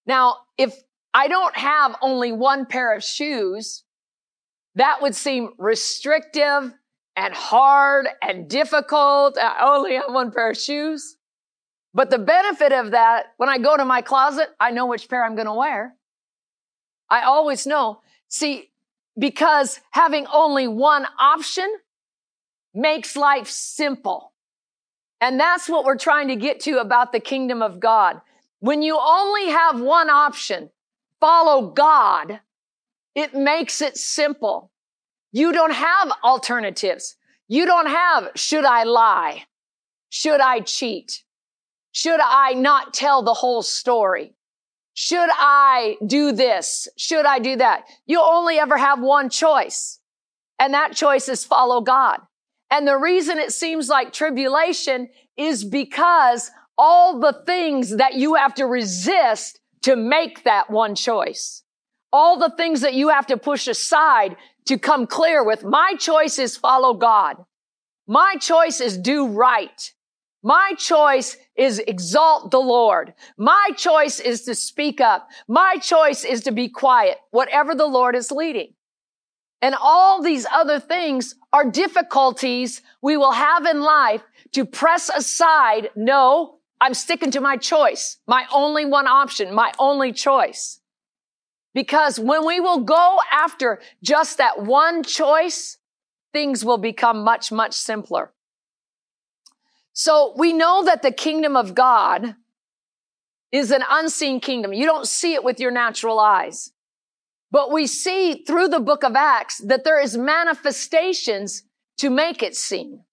[0.05, 0.75] Now, if
[1.13, 3.83] I don't have only one pair of shoes,
[4.75, 6.73] that would seem restrictive
[7.15, 9.37] and hard and difficult.
[9.37, 11.17] I only have one pair of shoes.
[11.93, 15.23] But the benefit of that, when I go to my closet, I know which pair
[15.23, 15.95] I'm going to wear.
[17.09, 18.01] I always know.
[18.27, 18.71] See,
[19.17, 21.71] because having only one option
[22.73, 24.33] makes life simple.
[25.21, 28.21] And that's what we're trying to get to about the kingdom of God.
[28.59, 30.69] When you only have one option,
[31.19, 32.41] follow God,
[33.15, 34.71] it makes it simple.
[35.31, 37.15] You don't have alternatives.
[37.47, 39.45] You don't have, should I lie?
[40.09, 41.23] Should I cheat?
[41.91, 44.34] Should I not tell the whole story?
[44.95, 46.87] Should I do this?
[46.97, 47.83] Should I do that?
[48.05, 49.99] You only ever have one choice.
[50.57, 52.19] And that choice is follow God.
[52.71, 58.55] And the reason it seems like tribulation is because all the things that you have
[58.55, 61.63] to resist to make that one choice.
[62.13, 66.39] All the things that you have to push aside to come clear with my choice
[66.39, 67.35] is follow God.
[68.07, 69.91] My choice is do right.
[70.45, 73.15] My choice is exalt the Lord.
[73.35, 75.27] My choice is to speak up.
[75.47, 78.75] My choice is to be quiet, whatever the Lord is leading.
[79.63, 84.21] And all these other things are difficulties we will have in life
[84.51, 85.89] to press aside.
[85.95, 90.79] No, I'm sticking to my choice, my only one option, my only choice.
[91.73, 95.79] Because when we will go after just that one choice,
[96.33, 98.31] things will become much, much simpler.
[99.95, 102.35] So we know that the kingdom of God
[103.51, 104.73] is an unseen kingdom.
[104.73, 106.73] You don't see it with your natural eyes.
[107.49, 111.63] But we see through the book of Acts that there is manifestations
[111.99, 113.05] to make it seen.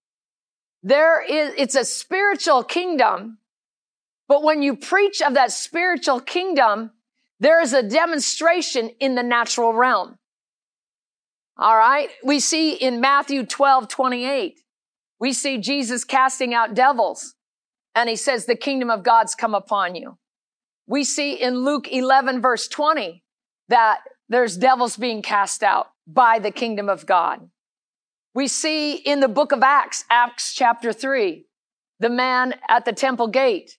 [0.83, 3.39] There is, it's a spiritual kingdom.
[4.27, 6.91] But when you preach of that spiritual kingdom,
[7.39, 10.19] there is a demonstration in the natural realm.
[11.57, 12.11] All right.
[12.25, 14.59] We see in Matthew 12, 28,
[15.23, 17.37] we see Jesus casting out devils
[17.95, 20.19] and he says, the kingdom of God's come upon you.
[20.89, 23.23] We see in Luke 11 verse 20
[23.69, 27.49] that there's devils being cast out by the kingdom of God.
[28.35, 31.47] We see in the book of Acts, Acts chapter 3,
[32.01, 33.79] the man at the temple gate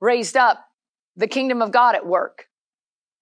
[0.00, 0.66] raised up
[1.14, 2.48] the kingdom of God at work.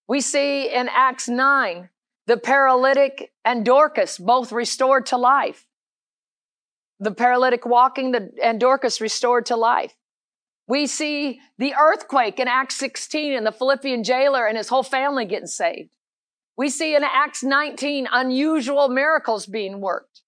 [0.08, 1.90] We see in Acts 9,
[2.26, 5.66] the paralytic and Dorcas both restored to life
[7.00, 9.96] the paralytic walking the, and Dorcas restored to life.
[10.68, 15.24] We see the earthquake in Acts 16 and the Philippian jailer and his whole family
[15.24, 15.90] getting saved.
[16.56, 20.20] We see in Acts 19 unusual miracles being worked.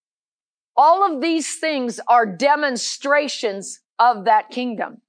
[0.76, 5.02] All of these things are demonstrations of that kingdom.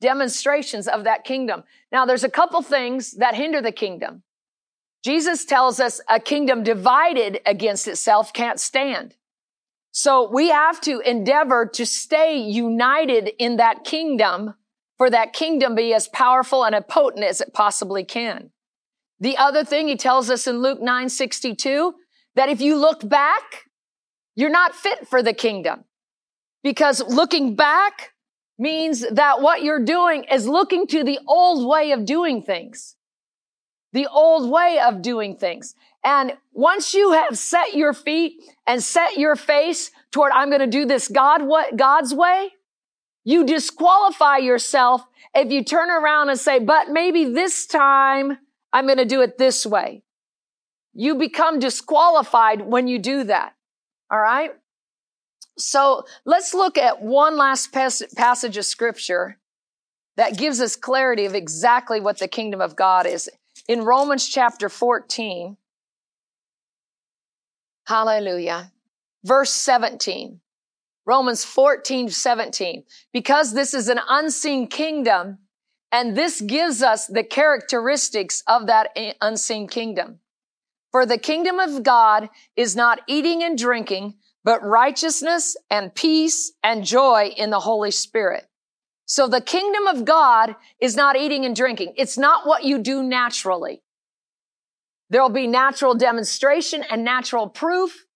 [0.00, 1.64] Demonstrations of that kingdom.
[1.92, 4.22] Now there's a couple things that hinder the kingdom.
[5.04, 9.16] Jesus tells us a kingdom divided against itself can't stand.
[9.92, 14.54] So we have to endeavor to stay united in that kingdom
[14.96, 18.50] for that kingdom be as powerful and as potent as it possibly can.
[19.18, 21.94] The other thing he tells us in Luke 9, 62,
[22.36, 23.64] that if you look back,
[24.36, 25.84] you're not fit for the kingdom.
[26.62, 28.12] Because looking back
[28.58, 32.96] means that what you're doing is looking to the old way of doing things.
[33.92, 35.74] The old way of doing things.
[36.04, 40.66] And once you have set your feet and set your face toward, I'm going to
[40.66, 42.50] do this God, what, God's way,
[43.24, 45.02] you disqualify yourself
[45.34, 48.38] if you turn around and say, but maybe this time
[48.72, 50.02] I'm going to do it this way.
[50.94, 53.54] You become disqualified when you do that.
[54.10, 54.52] All right.
[55.56, 59.38] So let's look at one last pas- passage of scripture
[60.16, 63.28] that gives us clarity of exactly what the kingdom of God is.
[63.68, 65.56] In Romans chapter 14,
[67.90, 68.70] Hallelujah.
[69.24, 70.38] Verse 17.
[71.06, 72.84] Romans 14, 17.
[73.12, 75.38] Because this is an unseen kingdom,
[75.90, 80.20] and this gives us the characteristics of that eh, unseen kingdom.
[80.92, 84.14] For the kingdom of God is not eating and drinking,
[84.44, 88.46] but righteousness and peace and joy in the Holy Spirit.
[89.06, 91.94] So the kingdom of God is not eating and drinking.
[91.96, 93.82] It's not what you do naturally.
[95.10, 98.06] There will be natural demonstration and natural proof,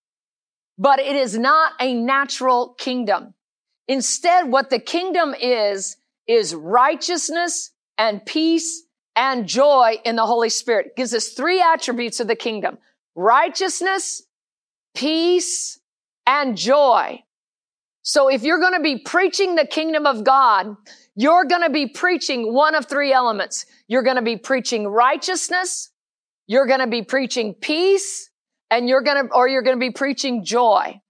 [0.79, 3.35] but it is not a natural kingdom.
[3.89, 8.85] Instead, what the kingdom is, is righteousness and peace
[9.17, 10.87] and joy in the Holy Spirit.
[10.87, 12.79] It gives us three attributes of the kingdom.
[13.15, 14.23] Righteousness,
[14.95, 15.79] peace,
[16.27, 17.23] and joy.
[18.03, 20.77] So if you're going to be preaching the kingdom of God,
[21.15, 23.67] you're going to be preaching one of three elements.
[23.87, 25.91] You're going to be preaching righteousness,
[26.47, 28.31] you're going to be preaching peace,
[28.71, 31.01] and you're going to, or you're going to be preaching joy.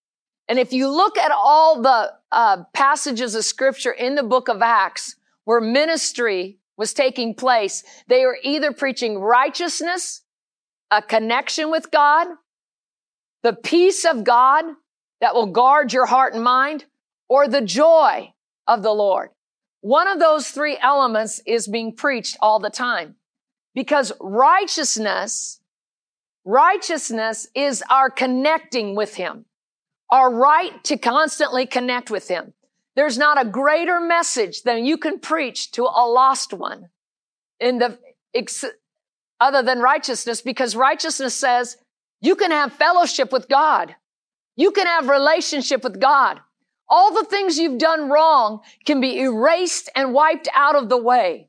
[0.48, 4.60] And if you look at all the uh, passages of scripture in the book of
[4.62, 10.22] Acts where ministry was taking place, they were either preaching righteousness,
[10.90, 12.26] a connection with God,
[13.42, 14.64] the peace of God
[15.20, 16.84] that will guard your heart and mind,
[17.28, 18.32] or the joy
[18.66, 19.30] of the Lord.
[19.80, 23.16] One of those three elements is being preached all the time
[23.74, 25.60] because righteousness,
[26.44, 29.44] righteousness is our connecting with Him,
[30.10, 32.52] our right to constantly connect with Him.
[32.96, 36.90] There's not a greater message than you can preach to a lost one
[37.58, 37.98] in the,
[39.40, 41.76] other than righteousness, because righteousness says
[42.20, 43.94] you can have fellowship with God.
[44.56, 46.40] You can have relationship with God.
[46.88, 51.48] All the things you've done wrong can be erased and wiped out of the way.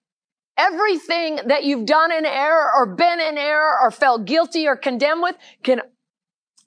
[0.57, 5.21] Everything that you've done in error or been in error or felt guilty or condemned
[5.21, 5.81] with can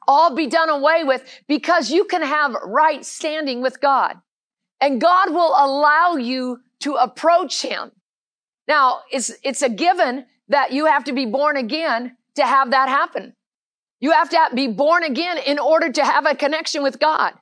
[0.06, 4.16] all be done away with because you can have right standing with God.
[4.80, 7.92] And God will allow you to approach Him.
[8.66, 12.88] Now, it's, it's a given that you have to be born again to have that
[12.88, 13.34] happen.
[14.00, 17.34] You have to be born again in order to have a connection with God.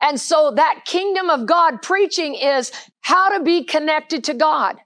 [0.00, 2.70] And so that kingdom of God preaching is
[3.00, 4.76] how to be connected to God.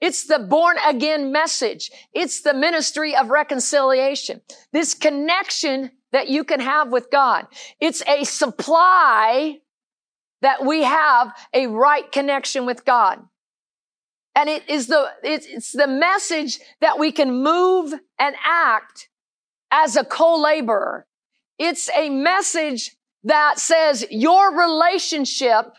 [0.00, 1.90] It's the born again message.
[2.14, 4.40] It's the ministry of reconciliation.
[4.72, 7.46] This connection that you can have with God.
[7.80, 9.58] It's a supply
[10.42, 13.20] that we have a right connection with God.
[14.34, 19.08] And it is the, it's the message that we can move and act
[19.70, 21.06] as a co-laborer.
[21.58, 25.74] It's a message that says your relationship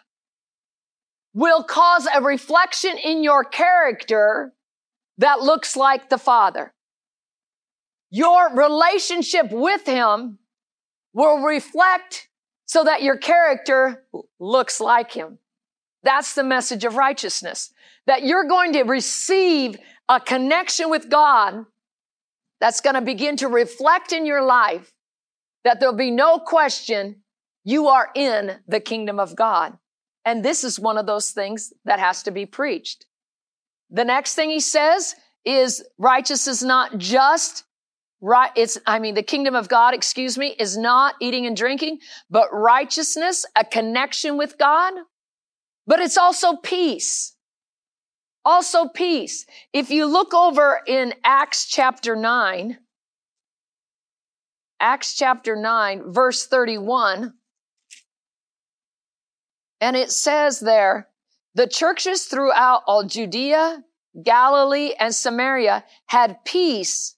[1.33, 4.53] will cause a reflection in your character
[5.17, 6.73] that looks like the Father.
[8.09, 10.39] Your relationship with Him
[11.13, 12.29] will reflect
[12.65, 14.05] so that your character
[14.39, 15.39] looks like Him.
[16.03, 17.73] That's the message of righteousness.
[18.07, 19.77] That you're going to receive
[20.09, 21.65] a connection with God
[22.59, 24.93] that's going to begin to reflect in your life
[25.63, 27.21] that there'll be no question
[27.63, 29.77] you are in the kingdom of God.
[30.25, 33.05] And this is one of those things that has to be preached.
[33.89, 35.15] The next thing he says
[35.45, 37.63] is righteous is not just
[38.21, 38.51] right.
[38.55, 41.99] It's, I mean, the kingdom of God, excuse me, is not eating and drinking,
[42.29, 44.93] but righteousness, a connection with God,
[45.87, 47.35] but it's also peace.
[48.45, 49.45] Also peace.
[49.73, 52.77] If you look over in Acts chapter 9,
[54.79, 57.33] Acts chapter 9, verse 31,
[59.81, 61.09] and it says there,
[61.55, 63.83] the churches throughout all Judea,
[64.23, 67.15] Galilee, and Samaria had peace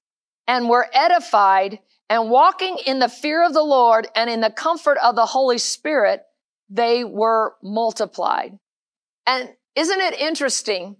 [0.47, 4.97] and were edified and walking in the fear of the Lord and in the comfort
[5.03, 6.23] of the Holy Spirit,
[6.69, 8.57] they were multiplied.
[9.25, 10.97] And isn't it interesting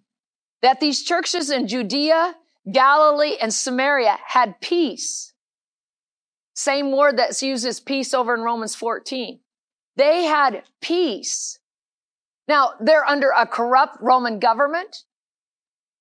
[0.62, 2.36] that these churches in Judea,
[2.72, 5.34] Galilee, and Samaria had peace?
[6.56, 9.40] Same word that's used as peace over in Romans 14.
[9.96, 11.60] They had peace.
[12.48, 15.04] Now, they're under a corrupt Roman government.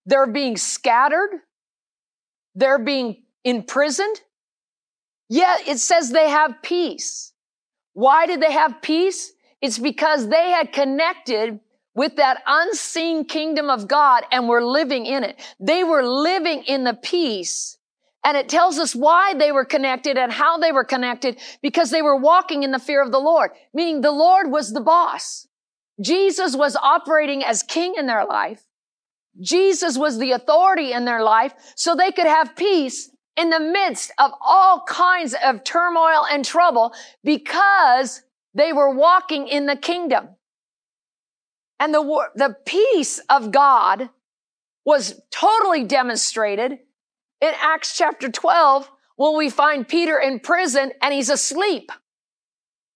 [0.06, 1.30] They're being scattered.
[2.54, 4.20] They're being imprisoned.
[5.28, 7.32] Yet it says they have peace.
[7.94, 9.32] Why did they have peace?
[9.60, 11.60] It's because they had connected
[11.94, 15.40] with that unseen kingdom of God and were living in it.
[15.60, 17.78] They were living in the peace
[18.24, 22.02] and it tells us why they were connected and how they were connected because they
[22.02, 25.48] were walking in the fear of the Lord, meaning the Lord was the boss.
[26.00, 28.62] Jesus was operating as king in their life.
[29.40, 34.12] Jesus was the authority in their life so they could have peace in the midst
[34.18, 36.92] of all kinds of turmoil and trouble
[37.24, 38.22] because
[38.54, 40.28] they were walking in the kingdom.
[41.80, 44.10] And the, the peace of God
[44.84, 46.78] was totally demonstrated
[47.42, 51.90] in Acts chapter 12 when we find Peter in prison and he's asleep.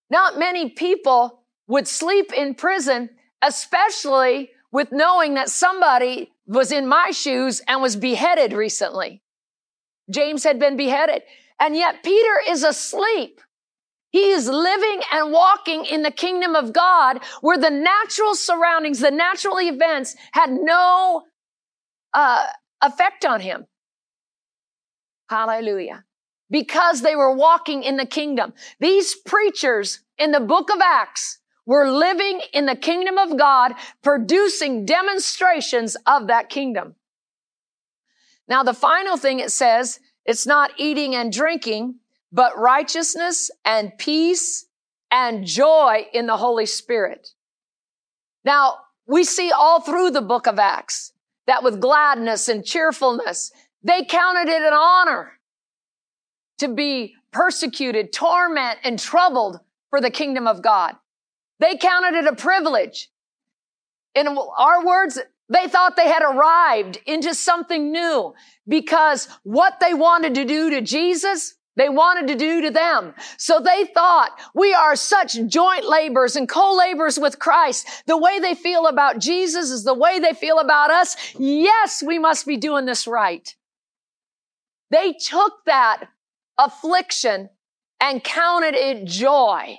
[0.08, 3.10] Not many people would sleep in prison,
[3.42, 9.20] especially with knowing that somebody was in my shoes and was beheaded recently.
[10.08, 11.22] James had been beheaded.
[11.58, 13.40] And yet Peter is asleep.
[14.10, 19.10] He is living and walking in the kingdom of God where the natural surroundings, the
[19.10, 21.24] natural events had no
[22.14, 22.46] uh,
[22.82, 23.66] effect on him.
[25.28, 26.04] Hallelujah.
[26.50, 28.52] Because they were walking in the kingdom.
[28.78, 33.72] These preachers in the book of Acts were living in the kingdom of God,
[34.02, 36.94] producing demonstrations of that kingdom.
[38.48, 41.96] Now, the final thing it says, it's not eating and drinking,
[42.32, 44.66] but righteousness and peace
[45.10, 47.30] and joy in the Holy Spirit.
[48.44, 51.12] Now, we see all through the book of Acts
[51.46, 53.50] that with gladness and cheerfulness,
[53.86, 55.32] they counted it an honor
[56.58, 59.60] to be persecuted, torment, and troubled
[59.90, 60.96] for the kingdom of God.
[61.60, 63.10] They counted it a privilege.
[64.14, 65.18] In our words,
[65.48, 68.34] they thought they had arrived into something new
[68.66, 73.14] because what they wanted to do to Jesus, they wanted to do to them.
[73.36, 77.86] So they thought we are such joint labors and co-labors with Christ.
[78.06, 81.16] The way they feel about Jesus is the way they feel about us.
[81.38, 83.54] Yes, we must be doing this right.
[84.90, 86.08] They took that
[86.58, 87.50] affliction
[88.00, 89.78] and counted it joy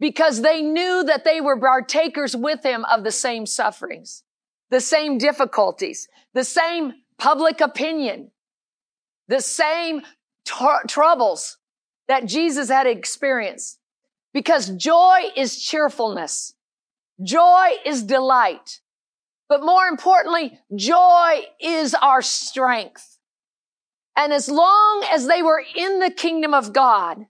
[0.00, 4.24] because they knew that they were partakers with him of the same sufferings,
[4.70, 8.32] the same difficulties, the same public opinion,
[9.28, 10.02] the same
[10.44, 10.54] t-
[10.88, 11.58] troubles
[12.08, 13.78] that Jesus had experienced.
[14.34, 16.54] Because joy is cheerfulness.
[17.22, 18.80] Joy is delight.
[19.48, 23.11] But more importantly, joy is our strength.
[24.16, 27.26] And as long as they were in the kingdom of God,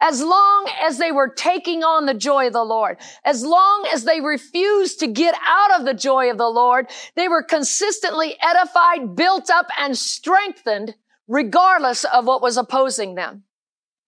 [0.00, 4.04] as long as they were taking on the joy of the Lord, as long as
[4.04, 9.16] they refused to get out of the joy of the Lord, they were consistently edified,
[9.16, 10.94] built up, and strengthened
[11.26, 13.44] regardless of what was opposing them.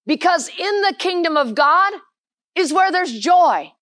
[0.07, 1.93] Because in the kingdom of God
[2.55, 3.73] is where there's joy,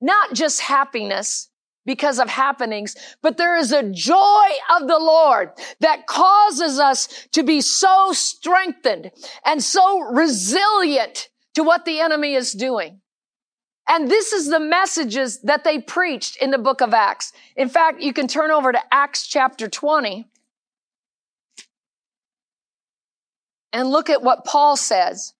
[0.00, 1.48] not just happiness
[1.84, 4.46] because of happenings, but there is a joy
[4.78, 5.50] of the Lord
[5.80, 9.10] that causes us to be so strengthened
[9.44, 13.00] and so resilient to what the enemy is doing.
[13.88, 17.32] And this is the messages that they preached in the book of Acts.
[17.56, 20.28] In fact, you can turn over to Acts chapter 20
[23.72, 25.32] and look at what Paul says.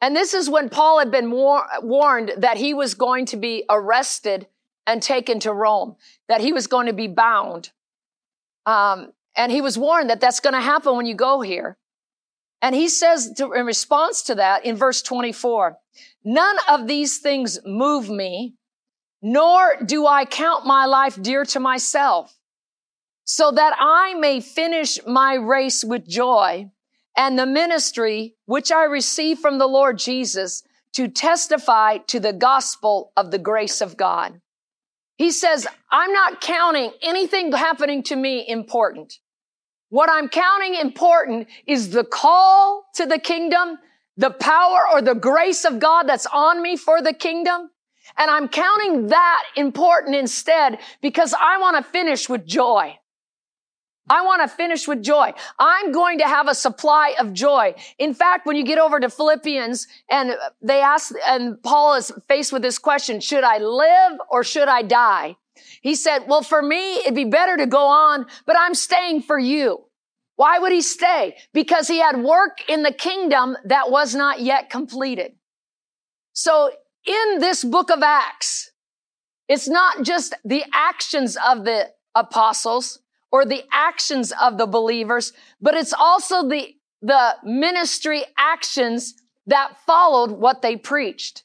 [0.00, 3.64] And this is when Paul had been war- warned that he was going to be
[3.68, 4.46] arrested
[4.86, 5.96] and taken to Rome,
[6.28, 7.70] that he was going to be bound.
[8.64, 11.76] Um, and he was warned that that's going to happen when you go here.
[12.62, 15.78] And he says to, in response to that in verse 24,
[16.24, 18.54] none of these things move me,
[19.22, 22.36] nor do I count my life dear to myself,
[23.24, 26.70] so that I may finish my race with joy
[27.20, 30.62] and the ministry which I receive from the Lord Jesus
[30.94, 34.40] to testify to the gospel of the grace of God.
[35.18, 39.18] He says, I'm not counting anything happening to me important.
[39.90, 43.76] What I'm counting important is the call to the kingdom,
[44.16, 47.68] the power or the grace of God that's on me for the kingdom.
[48.16, 52.98] And I'm counting that important instead because I want to finish with joy.
[54.10, 55.32] I want to finish with joy.
[55.58, 57.76] I'm going to have a supply of joy.
[57.96, 62.52] In fact, when you get over to Philippians and they ask, and Paul is faced
[62.52, 65.36] with this question, should I live or should I die?
[65.80, 69.38] He said, well, for me, it'd be better to go on, but I'm staying for
[69.38, 69.84] you.
[70.34, 71.36] Why would he stay?
[71.52, 75.34] Because he had work in the kingdom that was not yet completed.
[76.32, 76.72] So
[77.06, 78.72] in this book of Acts,
[79.48, 82.98] it's not just the actions of the apostles
[83.32, 89.14] or the actions of the believers, but it's also the, the ministry actions
[89.46, 91.44] that followed what they preached.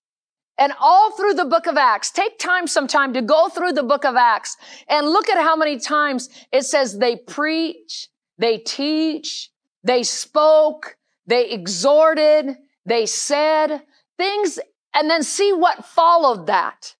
[0.57, 4.05] And all through the book of Acts, take time sometime to go through the book
[4.05, 4.55] of Acts
[4.87, 8.07] and look at how many times it says they preach,
[8.37, 9.51] they teach,
[9.83, 12.55] they spoke, they exhorted,
[12.85, 13.81] they said
[14.17, 14.59] things,
[14.93, 16.95] and then see what followed that.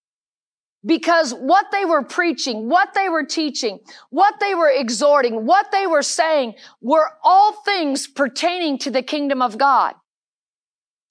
[0.85, 3.79] Because what they were preaching, what they were teaching,
[4.11, 9.41] what they were exhorting, what they were saying were all things pertaining to the kingdom
[9.41, 9.95] of God.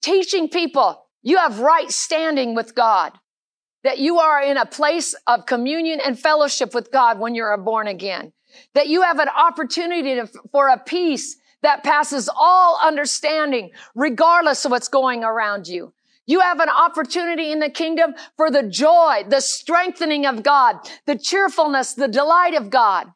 [0.01, 3.13] Teaching people you have right standing with God.
[3.83, 7.87] That you are in a place of communion and fellowship with God when you're born
[7.87, 8.31] again.
[8.75, 14.71] That you have an opportunity to, for a peace that passes all understanding, regardless of
[14.71, 15.93] what's going around you.
[16.27, 21.17] You have an opportunity in the kingdom for the joy, the strengthening of God, the
[21.17, 23.07] cheerfulness, the delight of God.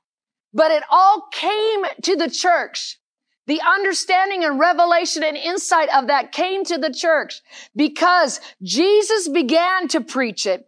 [0.53, 2.99] But it all came to the church.
[3.47, 7.41] The understanding and revelation and insight of that came to the church
[7.75, 10.67] because Jesus began to preach it.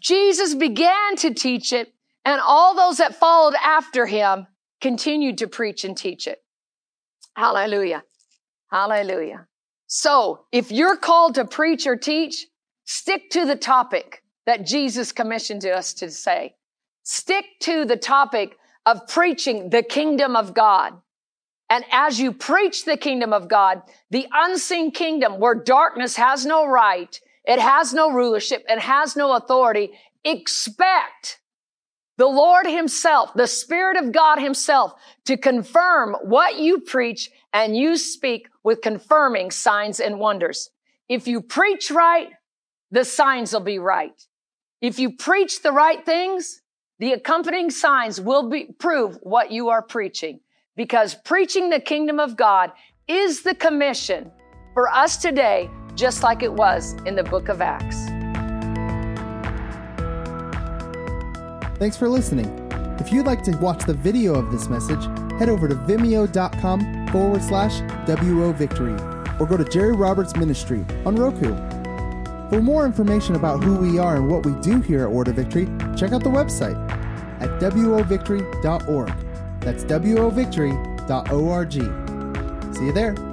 [0.00, 1.92] Jesus began to teach it
[2.24, 4.46] and all those that followed after him
[4.80, 6.42] continued to preach and teach it.
[7.36, 8.02] Hallelujah.
[8.70, 9.46] Hallelujah.
[9.94, 12.46] So if you're called to preach or teach,
[12.86, 16.54] stick to the topic that Jesus commissioned us to say.
[17.02, 20.94] Stick to the topic of preaching the kingdom of God.
[21.68, 26.66] And as you preach the kingdom of God, the unseen kingdom where darkness has no
[26.66, 29.90] right, it has no rulership, and has no authority,
[30.24, 31.38] expect
[32.16, 34.94] the Lord himself, the Spirit of God himself
[35.26, 40.70] to confirm what you preach and you speak with confirming signs and wonders.
[41.08, 42.28] If you preach right,
[42.90, 44.20] the signs will be right.
[44.80, 46.60] If you preach the right things,
[46.98, 50.40] the accompanying signs will be, prove what you are preaching
[50.76, 52.72] because preaching the kingdom of God
[53.08, 54.30] is the commission
[54.74, 58.06] for us today, just like it was in the book of Acts.
[61.78, 62.46] Thanks for listening.
[63.00, 65.04] If you'd like to watch the video of this message,
[65.42, 68.92] head over to vimeo.com forward slash WO Victory
[69.40, 71.52] or go to Jerry Roberts Ministry on Roku.
[72.48, 75.34] For more information about who we are and what we do here at Word of
[75.34, 75.64] Victory,
[75.96, 76.78] check out the website
[77.40, 79.12] at wovictory.org.
[79.58, 81.72] That's wovictory.org.
[82.76, 83.31] See you there.